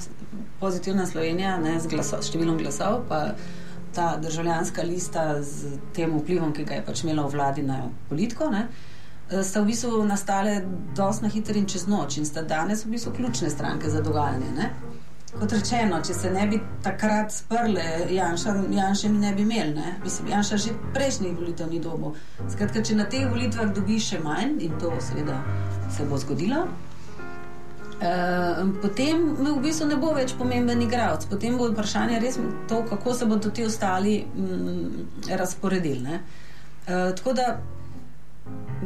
[0.60, 3.22] pozitivna Slovenija ne, z, glaso, številom glasov, pa
[3.96, 8.50] ta državljanska lista z tem vplivom, ki ga je pač imela v vladi na politiko.
[8.52, 8.66] Ne,
[9.32, 10.60] sta v bistvu nastale
[10.98, 14.52] dosti na hitro in čez noč in sta danes v bistvu ključne stranke za dogajanje.
[14.60, 14.70] Ne.
[15.36, 17.84] Kot rečeno, če se ne bi takrat sprle,
[18.16, 19.98] Janša, Janša mi ne bi imel, ne?
[20.04, 22.16] mislim, Janša že prejšnjih volitev ni dobil.
[22.54, 25.42] Skratka, če na teh volitvah dobiš še manj, in to seveda
[25.92, 26.64] se bo zgodilo,
[28.00, 31.28] eh, potem v bistvu ne bo več pomemben igralec.
[31.28, 32.40] Potem bo vprašanje res
[32.72, 36.16] to, kako se bodo ti ostali mm, razporedili.
[36.16, 37.58] Eh, tako da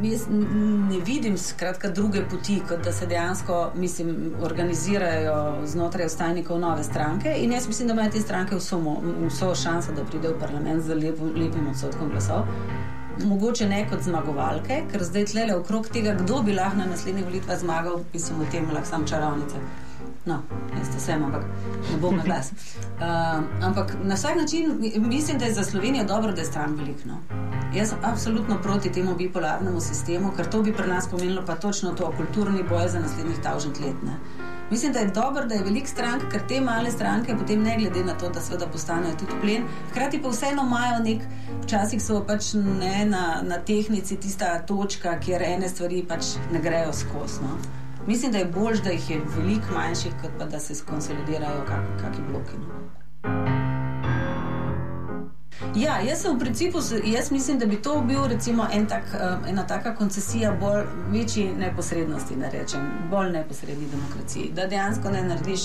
[0.02, 6.84] Jaz ne vidim skratka, druge poti, kot da se dejansko mislim, organizirajo znotraj ostajnikov nove
[6.84, 7.34] stranke.
[7.38, 8.80] In jaz mislim, da imajo te stranke vso,
[9.26, 12.46] vso šanso, da pridejo v parlament z lep, lepim odstotkom glasov.
[13.24, 17.60] Mogoče ne kot zmagovalke, ker zdaj tle okrog tega, kdo bi lahko na naslednjih volitvah
[17.60, 19.60] zmagal, mislim, v tem lahko sam čarovnice.
[20.26, 20.42] No,
[20.78, 21.44] jaz to sem, ampak
[21.92, 22.52] ne bom na glas.
[22.52, 27.00] Uh, ampak na vsak način mislim, da je za Slovenijo dobro, da je stran veliko.
[27.08, 27.18] No.
[27.74, 31.90] Jaz sem absolutno proti temu bipolarnemu sistemu, ker to bi pri nas pomenilo pa točno
[31.90, 34.02] to, kulturni boj za naslednjih tavžent let.
[34.02, 34.18] Ne.
[34.70, 38.04] Mislim, da je dobro, da je velik strank, ker te male stranke potem ne glede
[38.04, 39.64] na to, da seveda postanejo tudi plen.
[39.90, 41.22] Hkrati pa vseeno imajo nek,
[41.64, 46.92] včasih so pač ne na, na tehnici tista točka, kjer ene stvari pač ne grejo
[46.92, 47.42] skozi.
[47.42, 47.79] No.
[48.10, 51.64] Mislim, da je bolj, da jih je veliko manjših, kot pa da se skonsolidirajo
[52.00, 52.56] kakšni bloki.
[52.58, 52.66] No.
[55.76, 59.66] Ja, jaz v principu, jaz mislim, da bi to bil recimo en tak, eh, ena
[59.66, 64.50] taka koncesija bolj večji neposrednosti, da rečem, bolj neposredni demokraciji.
[64.54, 65.60] Da dejansko ne narediš,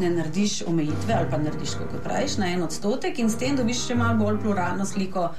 [0.00, 3.86] ne narediš omejitve ali pa narediš, kako praviš, na en odstotek in s tem dobiš
[3.86, 5.32] še malo bolj pluralno sliko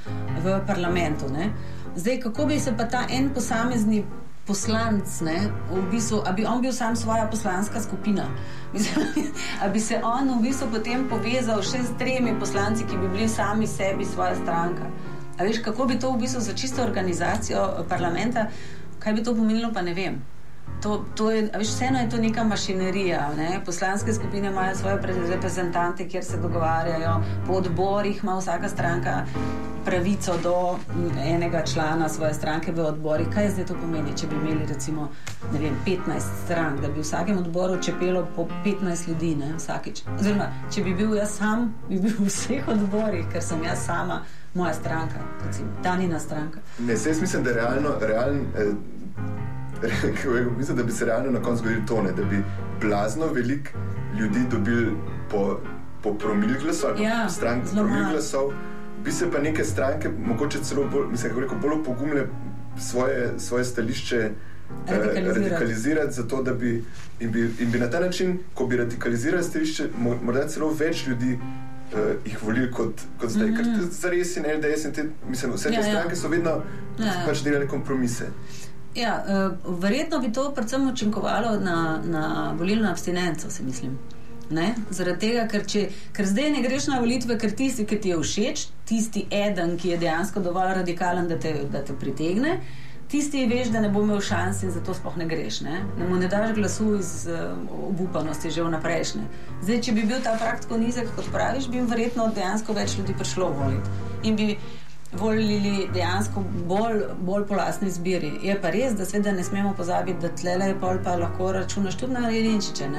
[0.44, 1.32] v parlamentu.
[1.38, 1.54] Ne?
[1.96, 4.04] Zdaj, kako bi se pa ta en posamezni
[4.48, 8.28] poslanc, ne, v bistvu, ali bi on bil sam svoja poslanska skupina.
[9.62, 13.30] Ali bi se on v bistvu potem povezal še s tremi poslanci, ki bi bili
[13.30, 14.90] sami sebi svoja stranka.
[15.40, 18.50] A veš, kako bi to v bistvu za čisto organizacijo parlamenta,
[19.00, 20.20] kaj bi to pomenilo, pa ne vem.
[20.84, 23.30] To, to je, veš, vseeno je to neka mašinerija.
[23.38, 23.62] Ne?
[23.66, 24.98] Poslanske skupine imajo svoje
[25.30, 29.26] reprezentante, kjer se dogovarjajo, po odborih ima vsaka stranka
[29.86, 30.80] pravico do
[31.26, 33.28] enega člana svoje stranke v odborih.
[33.34, 35.10] Kaj zdaj to pomeni, če bi imeli recimo
[35.52, 40.04] vem, 15 strank, da bi v vsakem odboru čepelo po 15 ljudi, ne, vsakič.
[40.20, 44.22] Oziroma, če bi bil jaz sam, bi bil v vseh odborih, ker sem jaz sama,
[44.54, 46.60] moja stranka, recimo, Danina stranka.
[46.80, 47.96] Ne, jaz mislim, da je realno.
[48.00, 49.53] realno eh...
[50.58, 52.44] Mislim, da bi se realno na koncu zgodilo to, ne, da bi
[52.82, 53.70] blazno veliko
[54.20, 54.92] ljudi dobili
[55.32, 55.60] po,
[56.04, 58.52] po promil glasov, ja, strank po promil glasov
[59.04, 62.28] bi se pa neke stranke, mogoče celo bolj, mislim, rekel, bolj pogumile
[62.80, 64.32] svoje, svoje stališče eh,
[64.88, 65.40] radikalizirati.
[65.40, 66.84] radikalizirati zato, da bi
[67.20, 69.88] in, bi in bi na ta način, ko bi radikalizirali stališče,
[70.24, 73.48] morda celo več ljudi uh, jih volili kot, kot zdaj.
[73.48, 73.80] Mm -hmm.
[73.80, 75.86] Ker za res in LDS in te, mislim, vse te ja, ja.
[75.86, 76.22] stranke ja.
[76.22, 76.50] so vedno
[77.00, 77.24] ja, ja.
[77.28, 78.26] pač delali kompromise.
[78.96, 83.98] Ja, uh, verjetno bi to predvsem učinkovalo na, na volilno abstinenco, se mislim.
[84.50, 84.76] Ne?
[84.90, 88.20] Zaradi tega, ker, če, ker zdaj ne greš na volitve, ker tisti, ki ti je
[88.22, 92.60] všeč, tisti eden, ki je dejansko dovolj radikalen, da te, da te pritegne,
[93.10, 95.62] tisti veš, da ne bo imel šanse in zato sploh ne greš.
[95.66, 97.58] Ne, ne mu ne daš glasu iz uh,
[97.90, 99.26] obupanosti že vnaprejšnje.
[99.62, 103.18] Zdaj, če bi bil ta prak tako nizek, kot praviš, bi verjetno dejansko več ljudi
[103.18, 103.98] prišlo voliti.
[104.24, 104.56] In bi
[105.20, 108.32] volili dejansko bolj, bolj po lastni izbiri.
[108.44, 111.98] Je pa res, da seveda ne smemo pozabiti, da tle je pol pa lahko računaš
[111.98, 112.90] tudi na Jelinčiče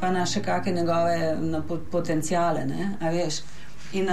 [0.00, 2.66] pa na še kakšne njegove na potencijale.
[3.92, 4.10] In,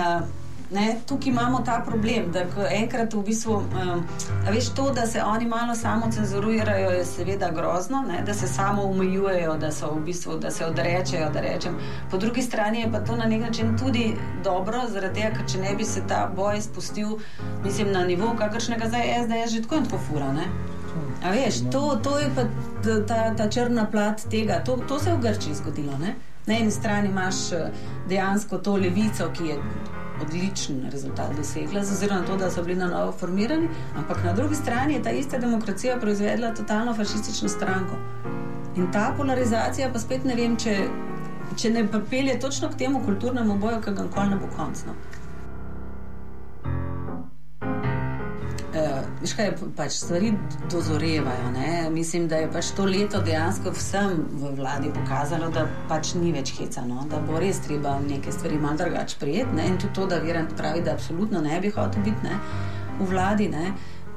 [0.74, 4.04] ne, tukaj imamo ta problem, da enkrat v bistvu, um,
[4.50, 8.84] veš, to, da se oni malo samo cenzurirajo, je seveda grozno, ne, da se samo
[8.84, 11.30] omejujejo, da, v bistvu, da se odrečejo.
[11.34, 11.76] Da rečem.
[12.12, 15.58] Po drugi strani je pa to na nek način tudi dobro, zaradi tega, ker če
[15.58, 17.18] ne bi se ta boj spustil
[17.64, 20.34] mislim, na nivo, kakršnega zdaj SDS že tako in tako fura.
[20.34, 20.48] Ne.
[21.24, 22.44] A veš, to, to je pa
[23.08, 24.60] ta, ta črna plat tega.
[24.66, 25.98] To, to se je v Grčiji zgodilo.
[25.98, 26.16] Ne?
[26.46, 27.72] Na eni strani imaš eh,
[28.10, 29.58] dejansko to levico, ki je
[30.22, 34.94] odličen rezultat dosegla, oziroma to, da so bili na novo formirani, ampak na drugi strani
[34.94, 37.98] je ta ista demokracija proizvedla totalno fašistično stranko.
[38.76, 40.78] In ta polarizacija, pa spet ne vem, če,
[41.58, 44.96] če ne pelje točno k temu kulturnemu boju, ki ga nikoli ne bo končno.
[49.22, 50.34] Veš kaj, pač stvari
[50.72, 51.52] dozorevajo.
[51.56, 51.90] Ne?
[51.94, 56.54] Mislim, da je pač to leto dejansko vsem v vladi pokazalo, da pač ni več
[56.60, 59.68] hecano, da bo res treba neke stvari malo drugače prijeti.
[59.68, 62.40] In tudi to, da Virant pravi, da absolutno ne bi hotel biti ne?
[63.00, 63.74] v vladi, ne?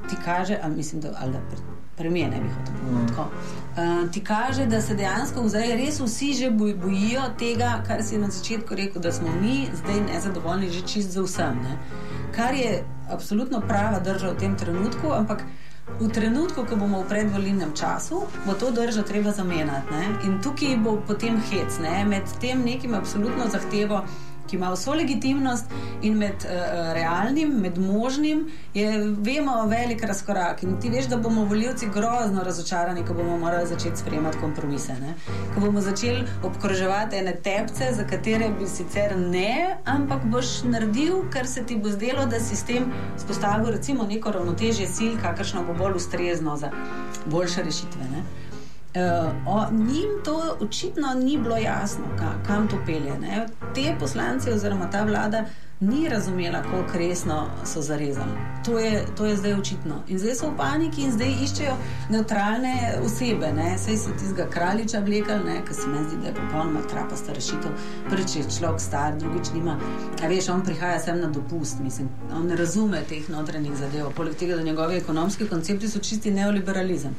[0.09, 1.17] ti kaže, ali mislim, da.
[1.21, 3.29] Ali da Premijer ne bi hotel biti tako.
[3.77, 8.31] Uh, ti kaže, da se dejansko zdaj res vsi že bojijo tega, kar si na
[8.31, 11.63] začetku rekel, da smo mi zdaj nezadovoljni že čist za vsem.
[11.63, 11.79] Ne?
[12.37, 15.45] Kar je absolutno prava drža v tem trenutku, ampak
[16.01, 19.95] v trenutku, ko bomo v predvolilnem času, bo to držo treba zamenjati.
[20.27, 22.05] In tukaj bo potem hec ne?
[22.05, 24.03] med tem nekim absolutno zahtevo
[24.47, 25.73] ki ima vso legitimnost
[26.03, 30.63] in med uh, realnim, med možnim, je, vemo, velik razkorak.
[30.63, 34.93] In ti veš, da bomo voljivci grozno razočarani, ko bomo morali začeti sprejemati kompromise.
[35.01, 35.15] Ne?
[35.55, 41.47] Ko bomo začeli obkroževati ene tepce, za katere bi sicer ne, ampak boš naredil, kar
[41.47, 43.77] se ti bo zdelo, da si s tem spostavil
[44.09, 46.71] neko ravnotežje sil, kakršno bo bolj ustrezno za
[47.27, 48.05] boljše rešitve.
[48.13, 48.23] Ne?
[48.97, 53.19] Uh, o, njim to očitno ni bilo jasno, kam, kam to pelje.
[53.21, 53.47] Ne?
[53.75, 55.45] Te poslanci oziroma ta vlada
[55.81, 58.33] ni razumela, koliko resno so zarezali.
[58.65, 60.03] To je, to je zdaj očitno.
[60.09, 61.77] In zdaj so v paniki in zdaj iščejo
[62.11, 63.53] neutralne osebe.
[63.79, 67.71] Sej so tistega kraljiča vlekali, ker se mi zdi, da je popolnoma trapasta rešitev.
[68.09, 69.79] Prvič je človek star, drugič nima.
[70.23, 72.09] A veš, on prihaja sem na dopust, mislim.
[72.33, 74.15] On ne razume teh notranjih zadev.
[74.17, 77.17] Poleg tega, da njegovi ekonomski koncepti so čisti neoliberalizem.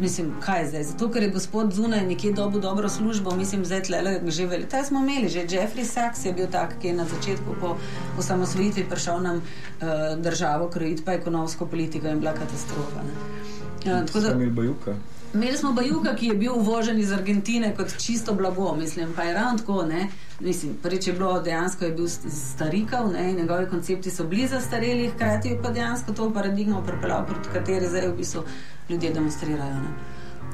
[0.00, 0.84] Mislim, kaj je zdaj?
[0.84, 4.68] Zato, ker je gospod zunaj nekje dobil dobro službo, mislim, zdaj tle že veli.
[4.68, 7.76] Ta smo imeli, že Jeffrey Sachs je bil tak, ki je na začetku po
[8.18, 13.00] osamosvojitvi prišel nam uh, državo krojiti, pa ekonomsko politiko in bila katastrofa.
[13.00, 14.32] Uh, tako da.
[14.32, 14.94] Imeli bajuka.
[15.34, 19.34] Imeli smo bajuka, ki je bil uvožen iz Argentine kot čisto blago, mislim, pa je
[19.34, 20.08] ravno tako, ne.
[20.40, 25.48] Mislim, prvič je bilo dejansko je bil starikav, ne, njegovi koncepti so bili zastareli, hkrati
[25.48, 28.42] je pa dejansko to paradigmo pripeljal, proti kateri zdaj v bistvu
[28.88, 29.76] ljudje demonstrirajo.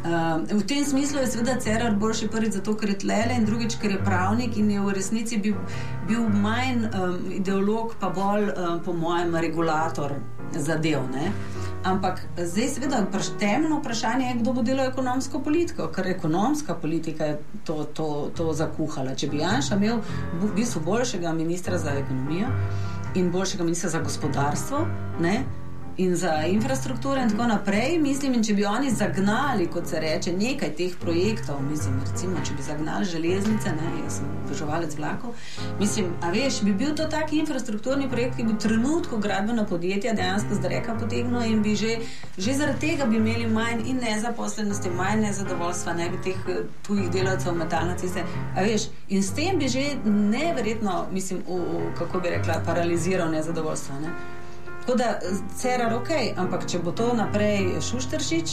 [0.07, 3.79] Uh, v tem smislu je seveda Cerar boljši prvič zato, ker je tlele in drugič,
[3.81, 5.57] ker je pravnik in je v resnici bil,
[6.09, 10.14] bil manj um, ideolog, pa bolj, um, po mojem, regulator
[10.53, 11.09] zadev.
[11.14, 11.33] Ne?
[11.87, 12.99] Ampak zdaj, seveda,
[13.39, 18.53] temeljno vprašanje je, kdo bo delal ekonomsko politiko, ker ekonomska politika je to, to, to
[18.53, 19.14] zakuhala.
[19.14, 20.01] Če bi Janša imel
[20.41, 22.51] v bistvu boljšega ministra za ekonomijo
[23.14, 24.82] in boljšega ministra za gospodarstvo,
[25.22, 25.37] ne?
[25.97, 27.99] In za infrastrukturo in tako naprej.
[27.99, 32.55] Mislim, in če bi oni zagnali, kot se reče, nekaj teh projektov, mislim, recimo, če
[32.57, 35.34] bi zagnali železnice, ne, jaz sem vržovalec vlakov,
[35.80, 40.12] mislim, a veš, bi bil to taki infrastrukturni projekt, ki bi v trenutku gradbena podjetja
[40.14, 41.99] dejansko z reka potegnil in bi že,
[42.38, 47.11] že zaradi tega bi imeli manj in nezaposlenosti, manj nezadovoljstva, ne bi teh eh, tujih
[47.11, 48.24] delavcev metalna ceste.
[48.57, 53.30] A veš, in s tem bi že neverjetno, mislim, v, v, kako bi rekla, paraliziral
[53.30, 54.01] nezadovoljstvo.
[54.01, 54.36] Ne.
[54.87, 55.18] Tako da,
[55.57, 56.09] cerar, ok,
[56.39, 58.53] ampak če bo to naprej šuštršič,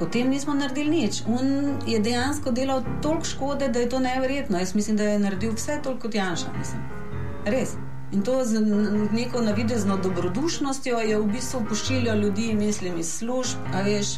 [0.00, 1.20] potem nismo naredili nič.
[1.30, 4.58] On je dejansko delal toliko škode, da je to neverjetno.
[4.58, 6.50] Jaz mislim, da je naredil vse toliko kot Janša.
[6.58, 6.82] Mislim.
[7.46, 7.76] Res.
[8.12, 8.60] In to z
[9.12, 14.16] neko navidezno dobrodušnostjo je v bistvu pošiljal ljudi, mislim, iz služb, a veš,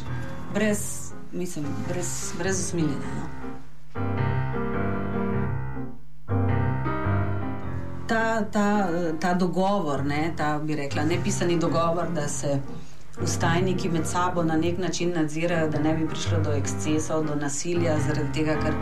[0.53, 3.13] brez, mislim, brez, brez usmiljenja.
[3.19, 3.40] No?
[8.31, 8.87] Ta, ta,
[9.19, 12.59] ta dogovor, ne, ta bi rekla, nepisani dogovor, da se
[13.23, 17.97] ustajniki med sabo na nek način nadzirajo, da ne bi prišlo do ekscesov, do nasilja,
[18.07, 18.73] zaradi tega, ker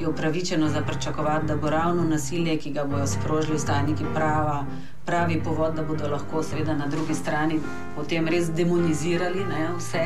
[0.00, 4.64] je upravičeno za pričakovati, da bo ravno nasilje, ki ga bodo sprožili stajniki prava,
[5.06, 7.60] pravi povod, da bodo lahko seveda na drugi strani
[7.96, 10.04] potem res demonizirali ne, vse.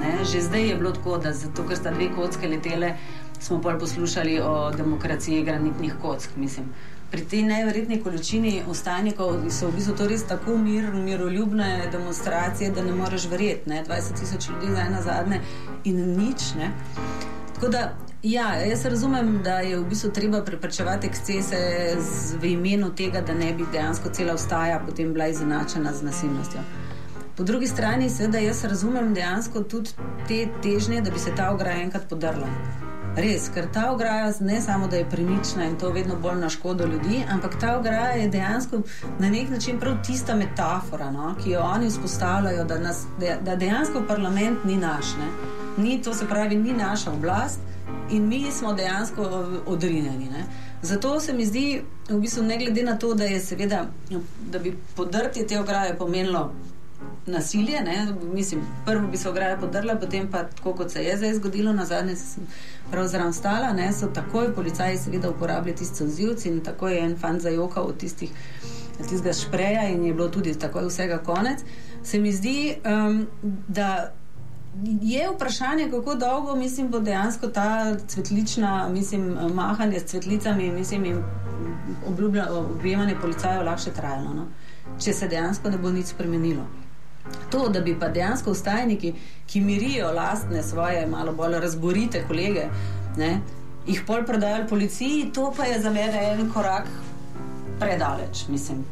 [0.00, 0.16] Ne.
[0.24, 2.94] Že zdaj je bilo tako, da zato, ker sta dve kocke letele,
[3.40, 6.72] smo pol poslušali o demokraciji granitnih kock, mislim
[7.14, 12.82] pri tej nevrjetni količini ostanikov so v bistvu to res tako mir, miroljubne demonstracije, da
[12.82, 13.70] ne moreš verjeti.
[13.70, 15.38] 20 tisoč ljudi za ena zadnje
[15.84, 16.54] in nič.
[16.58, 16.72] Ne?
[17.54, 17.82] Tako da,
[18.22, 21.60] ja, jaz razumem, da je v bistvu treba preprečevati ekscese
[22.42, 26.64] v imenu tega, da ne bi dejansko cela vstaja potem bila izenačena z nasilnostjo.
[27.36, 29.94] Po drugi strani, seveda, jaz razumem dejansko tudi
[30.28, 32.50] te težnje, da bi se ta ograja enkrat podrla.
[33.16, 36.86] Res, ker ta ograja ne samo, da je premična in to vedno bolj na škodo
[36.86, 38.80] ljudi, ampak ta ograja je dejansko
[39.18, 43.04] na nek način prav tista metafora, no, ki jo oni vzpostavljajo, da, nas,
[43.42, 45.14] da dejansko parlament ni naš.
[45.18, 45.28] Ne.
[45.76, 47.60] Ni, to se pravi, ni naša oblast
[48.10, 50.30] in mi smo dejansko odrinjeni.
[50.30, 50.44] Ne.
[50.82, 53.86] Zato se mi zdi, v bistvu, ne glede na to, da, seveda,
[54.50, 56.52] da bi podrtje te ograje pomenilo
[57.26, 57.80] nasilje.
[57.80, 58.14] Ne?
[58.32, 61.84] Mislim, prvo bi se ograja podrla, potem pa, tako kot se je zdaj zgodilo, na
[61.84, 62.46] zadnje sem
[62.90, 63.92] pravzaprav stala, ne?
[63.92, 68.30] so takoj policaji seveda uporabljali tiste vzivce in tako je en fan zajokal od tistih.
[69.08, 71.60] Tistega špreja, in je bilo tudi tako, vsega konec.
[72.04, 73.26] Se mi zdi, um,
[73.68, 74.12] da
[75.02, 81.22] je vprašanje, kako dolgo mislim, bo dejansko ta cvetlična, mislim, mahanje s cvetlicami mislim, in
[82.76, 84.46] objemanje policajev lahko trajalo, no?
[85.00, 86.66] če se dejansko ne bo nič spremenilo.
[87.50, 89.14] To, da bi pa dejansko ustajniki,
[89.46, 92.68] ki mirijo lastne svoje, malo bolj razborite kolege,
[93.16, 93.40] ne,
[93.86, 96.88] jih pol prodajali policiji, to pa je za mene en korak
[97.80, 98.48] predaleč.
[98.48, 98.84] Mislim.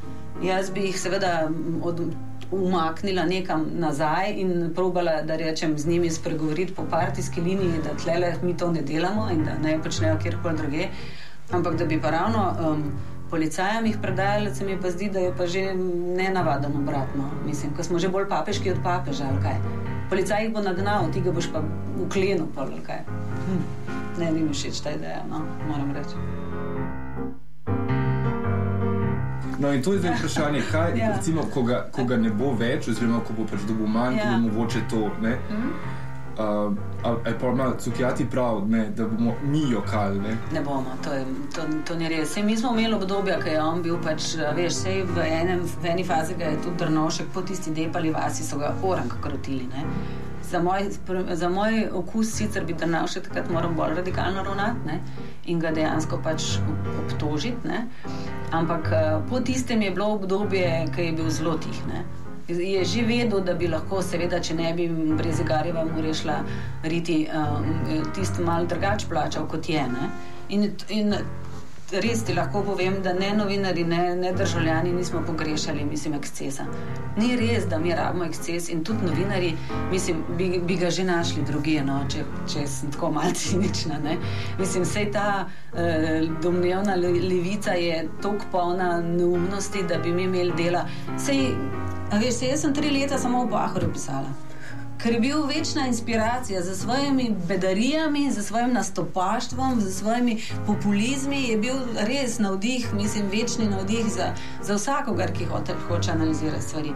[0.42, 1.48] Jaz bi jih seveda
[1.82, 2.00] od,
[2.52, 8.34] umaknila nekam nazaj in probala, da rečem z njimi spregovoriti po partijski liniji, da tle
[8.42, 10.88] mi to ne delamo in da ne počnejo kjerkoli druge.
[11.50, 12.54] Ampak da bi pa ravno.
[12.68, 12.92] Um,
[13.32, 15.74] policajem jih predajali, se mi pa zdi, da je pa že
[16.16, 17.30] ne navaden obratno.
[17.46, 19.56] Mislim, ko smo že bolj papeški od papeža, ali kaj.
[20.10, 21.62] Policaj jih bo nagnal, ti ga boš pa
[22.04, 23.00] uklenil, ali kaj.
[23.46, 23.62] Hm.
[24.20, 26.20] Ne, ni mi všeč ta ideja, no, moram reči.
[29.58, 31.16] No, in to je zdaj vprašanje, kaj ja.
[31.16, 34.28] recimo, ko, ga, ko ga ne bo več, oziroma ko bo pač dobil manj, ja.
[34.28, 35.08] bo mogoče to.
[35.22, 35.38] Ne?
[35.48, 35.72] Mm.
[36.38, 36.72] Uh,
[37.02, 40.18] ali pa ima Cukjati prav, ne, da bomo mi jokali?
[40.18, 40.36] Ne?
[40.52, 42.32] ne bomo, to, je, to, to ni res.
[42.32, 44.78] Sej mi smo imeli obdobje, ki je on bil, pač, veš,
[45.14, 48.72] v, enem, v eni fazi ga je tudi drnošek, po tisti depali vasi so ga
[48.82, 49.68] orang krotili.
[49.74, 49.84] Ne.
[50.50, 50.88] Za moj,
[51.32, 54.98] za moj okus sicer bi drnošek takrat moral bolj radikalno ravnati ne,
[55.44, 56.56] in ga dejansko pač
[57.04, 57.68] obtožiti.
[57.68, 57.84] Ne.
[58.52, 58.88] Ampak
[59.28, 61.86] po tistem je bilo obdobje, ki je bil zelo tih.
[61.92, 64.88] Ne je že vedel, da bi lahko, seveda, če ne bi
[65.18, 66.40] brez Igarjeva mu rešila
[66.82, 67.64] riti, um,
[68.14, 69.84] tisto malo drugače plačal kot je.
[70.48, 71.14] In, in
[72.00, 76.64] res ti lahko povem, da ne novinari, ne, ne državljani nismo pogrešali, mislim, ekscesa.
[77.16, 79.52] Ni res, da mi rabimo eksces in tudi novinari,
[79.90, 83.98] mislim, bi, bi ga že našli druge, no, če, če sem tako malce cinična.
[84.04, 84.16] Ne?
[84.58, 90.86] Mislim, vse ta eh, domnevna levica je tako polna neumnosti, da bi mi imeli dela.
[91.18, 91.50] Sej,
[92.12, 94.28] Veš, jaz sem tri leta samo v Bahru pisala.
[95.02, 101.56] Ker je bil večna inspiracija za svojimi bedarijami, za svojim nastopaštvom, za svojimi populizmi, je
[101.58, 101.74] bil
[102.06, 106.92] res navdih, mislim, večni navdih za, za vsakogar, ki hoče, hoče analizirati stvari.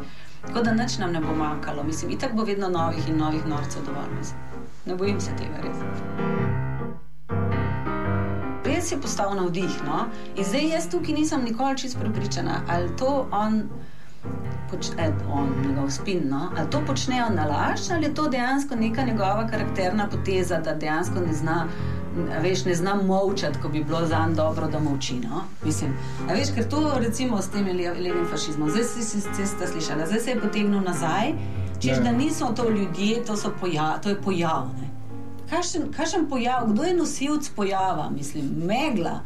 [0.46, 3.82] Tako da nič nam ne bo manjkalo, mislim, itak bo vedno novih in novih norcev
[3.86, 4.30] dovolj.
[4.86, 5.76] Ne bojim se tega res.
[8.64, 9.82] Res je postal navdih.
[9.86, 10.06] No?
[10.36, 13.62] In zdaj jaz tukaj nisem nikoli čist prepričana, ali to on
[14.70, 16.22] počne on, njegov spin.
[16.28, 16.50] No?
[16.58, 21.20] Ali to počnejo na laž, ali je to dejansko neka njegova karakterna poteza, da dejansko
[21.20, 21.66] ne zna.
[22.42, 25.14] Veš, ne znam molčati, ko bi bilo za njim dobro, da molči.
[25.14, 25.42] No?
[25.64, 25.92] Mislim,
[26.28, 30.40] veš, ker to recimo s tem levim fašizmom, zdaj si se slišala, zdaj se je
[30.40, 31.34] potegnil nazaj,
[31.80, 34.68] češ da niso to ljudje, to, pojav, to je pojav.
[34.80, 34.85] Ne?
[35.96, 39.20] Kakšen pojav, kdo je nosilc pojava, mislim, megla.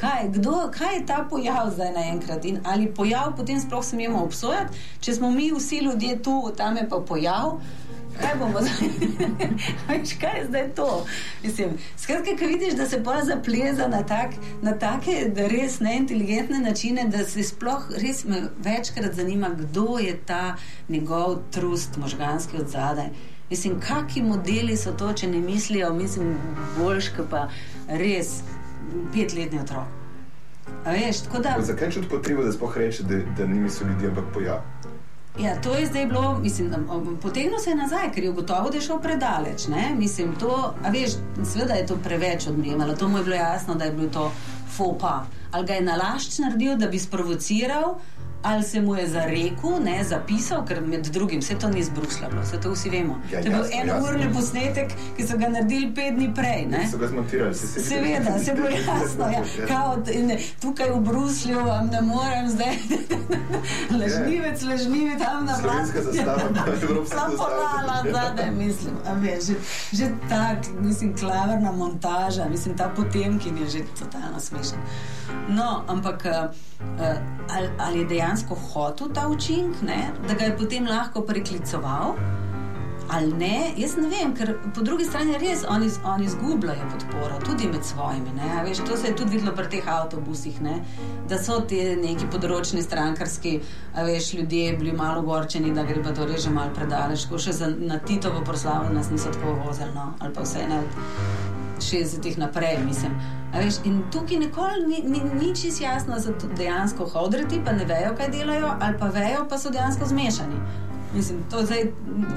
[0.00, 2.44] Kaj, kdo, kaj je ta pojav zdaj naenkrat?
[2.44, 6.88] In ali pojav potem sploh smemo obsojati, če smo mi vsi ljudje tu, tam je
[6.88, 7.60] pa pojav.
[8.20, 8.88] Kaj bomo zdaj?
[10.20, 11.06] kaj je zdaj to?
[11.42, 14.30] Mislim, skratka, ko vidiš, da se pa zapleza na, tak,
[14.62, 20.56] na take res neinteligentne načine, da se sploh res me večkrat zanima, kdo je ta
[20.88, 23.08] njegov trust možganski od zadaj.
[23.52, 26.38] Mislim, kakšni modeli so to, če ne mislijo, mislim,
[26.78, 27.42] boljš, pa
[27.88, 28.30] res
[29.12, 29.90] petletni otrok.
[30.86, 31.58] Veš, da...
[31.60, 34.62] Zakaj čuti potrebo, da spoh reče, da, da ni misel ljudi, ampak pojav?
[35.38, 36.72] Ja, to je zdaj bilo, mislim,
[37.22, 39.68] potegnil se je nazaj, ker je ugotovil, da je šel predaleč.
[39.68, 39.84] Ne?
[39.98, 43.84] Mislim, to, a veš, seveda je to preveč odmevalo, to mu je bilo jasno, da
[43.84, 44.30] je bil to
[44.76, 45.26] fopa.
[45.50, 47.98] Ali ga je nalašč naredil, da bi sprovociral,
[48.42, 52.60] ali se mu je zarekel, ne zapisal, ker med drugim vse to ni izbruslalo, vse
[52.60, 53.20] to vsi vemo.
[53.32, 56.66] Ja, to je bil enourni posnetek, ki so ga naredili pet dni prej.
[56.70, 56.86] Ne?
[56.90, 57.80] So ga zmontirali, se vse.
[57.80, 59.28] Seveda, se bo jasno.
[59.30, 59.42] Ja.
[59.70, 62.76] Kao, ne, tukaj v Bruslju vam ne morem zdaj.
[64.00, 66.42] lažnivec, lažnivec tam na zastava.
[67.14, 68.94] Sam ponala, da ne mislim.
[69.22, 69.54] Veš, že,
[69.92, 74.78] že tak, mislim, klaverna montaža, mislim, ta potem, ki je že totalno smešen.
[75.48, 76.50] No, ampak uh,
[77.50, 78.31] ali, ali je dejansko
[78.74, 79.82] hotel ta učinek,
[80.28, 82.16] da ga je potem lahko priklicoval?
[83.12, 87.68] Ali ne, jaz ne vem, ker po drugi strani res oni, oni izgubljajo podporo, tudi
[87.68, 88.32] med svojimi.
[88.64, 90.78] Veš, to se je tudi videlo pri teh avtobusih, ne?
[91.28, 93.58] da so ti neki področni strankarski
[93.96, 97.26] veš, ljudje bili malo gorčeni, da gre pa to reže malo predaleč.
[97.28, 100.14] Ko še za, na Titovo proslavo nas niso tako vozili, no?
[100.20, 101.51] ali pa vse ne od
[101.82, 103.12] 60-ih naprej, mislim.
[103.52, 107.84] Veš, in tukaj nikoli ni, ni, ni čisto jasno, da so dejansko hodriti, pa ne
[107.84, 110.56] vejo, kaj delajo, ali pa vejo, pa so dejansko zmešani.
[111.14, 111.92] Mislim, to zdaj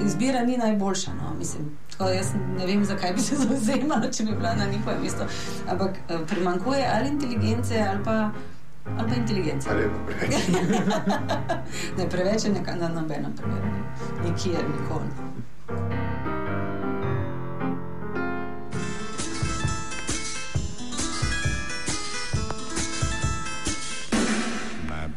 [0.06, 1.12] izbira ni najboljša.
[1.14, 1.34] No?
[1.40, 2.28] Mislim, tako, jaz
[2.58, 5.24] ne vem, zakaj bi se zauzemala, če bi bila na njihovem mestu.
[5.70, 8.32] Ampak eh, primankuje ali inteligence ali pa.
[8.98, 9.70] Ali pa inteligence.
[9.72, 10.36] Ali pa preveč.
[11.98, 13.68] ne, preveč je nekaj na nobenem primeru,
[14.26, 15.35] nikjer, nikoli.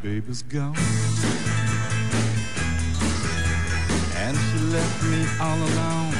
[0.01, 0.75] Baby's gone.
[4.15, 6.13] and she left me all alone.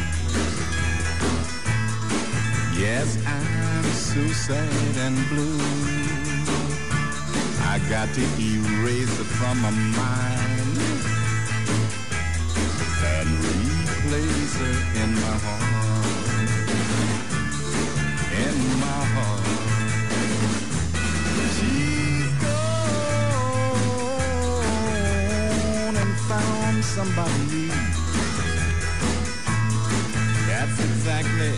[2.77, 5.59] Yes, I'm so sad and blue.
[7.71, 10.77] I got to erase it from my mind
[13.05, 16.49] and replace her in my heart.
[18.43, 19.48] In my heart.
[26.95, 27.69] Somebody new.
[30.47, 31.53] That's exactly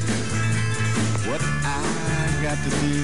[1.27, 1.81] what I
[2.43, 2.97] got to do.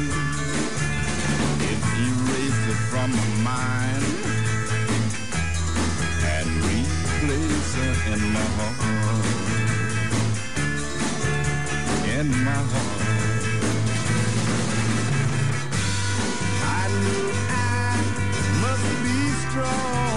[1.72, 4.04] If erase it from my mind
[6.36, 8.78] and replace her in my heart.
[12.18, 13.02] In my heart.
[16.80, 17.96] I knew I
[18.64, 19.18] must be
[19.50, 20.17] strong.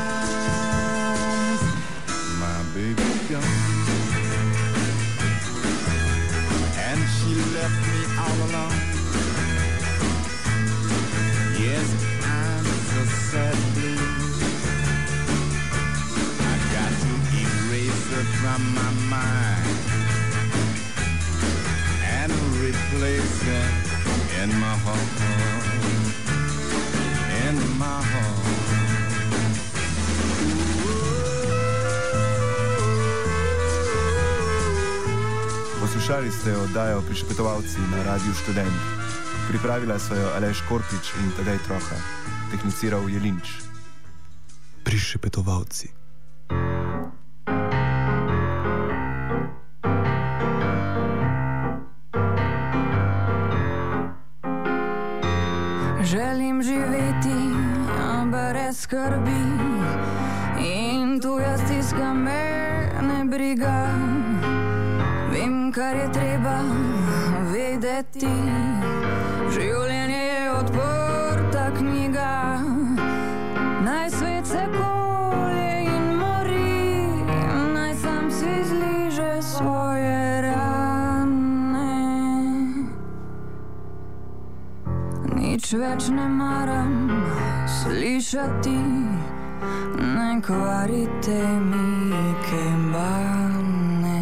[18.51, 19.79] from my mind
[22.03, 23.73] and replace it
[24.43, 25.11] in my heart,
[27.47, 28.45] in my heart.
[35.79, 38.75] Poslušali ste oddajo Prišpetovalci na Radiu Študent.
[39.47, 41.97] Pripravila so jo Aleš Korpič in Tadej Troha.
[42.51, 43.47] Tehniciral je Linč.
[44.83, 46.00] Prišpetovalci.
[58.91, 59.43] Skrbi
[60.59, 62.43] in tu jaz stiska me
[63.01, 63.87] ne briga.
[65.31, 66.57] Vem, kar je treba
[67.53, 68.35] vedeti.
[69.55, 72.59] Življenje je odprta knjiga,
[73.87, 77.15] naj svet se kolje in mori,
[77.73, 81.95] naj sam si zliže svoje rane.
[85.39, 87.00] Nič več ne maram
[88.31, 88.77] slišati,
[89.99, 94.21] ne kvarite mi kembane.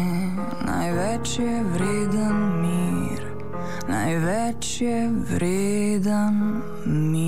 [0.66, 3.22] Največ je vreden mir,
[3.88, 7.19] največ je vreden mir.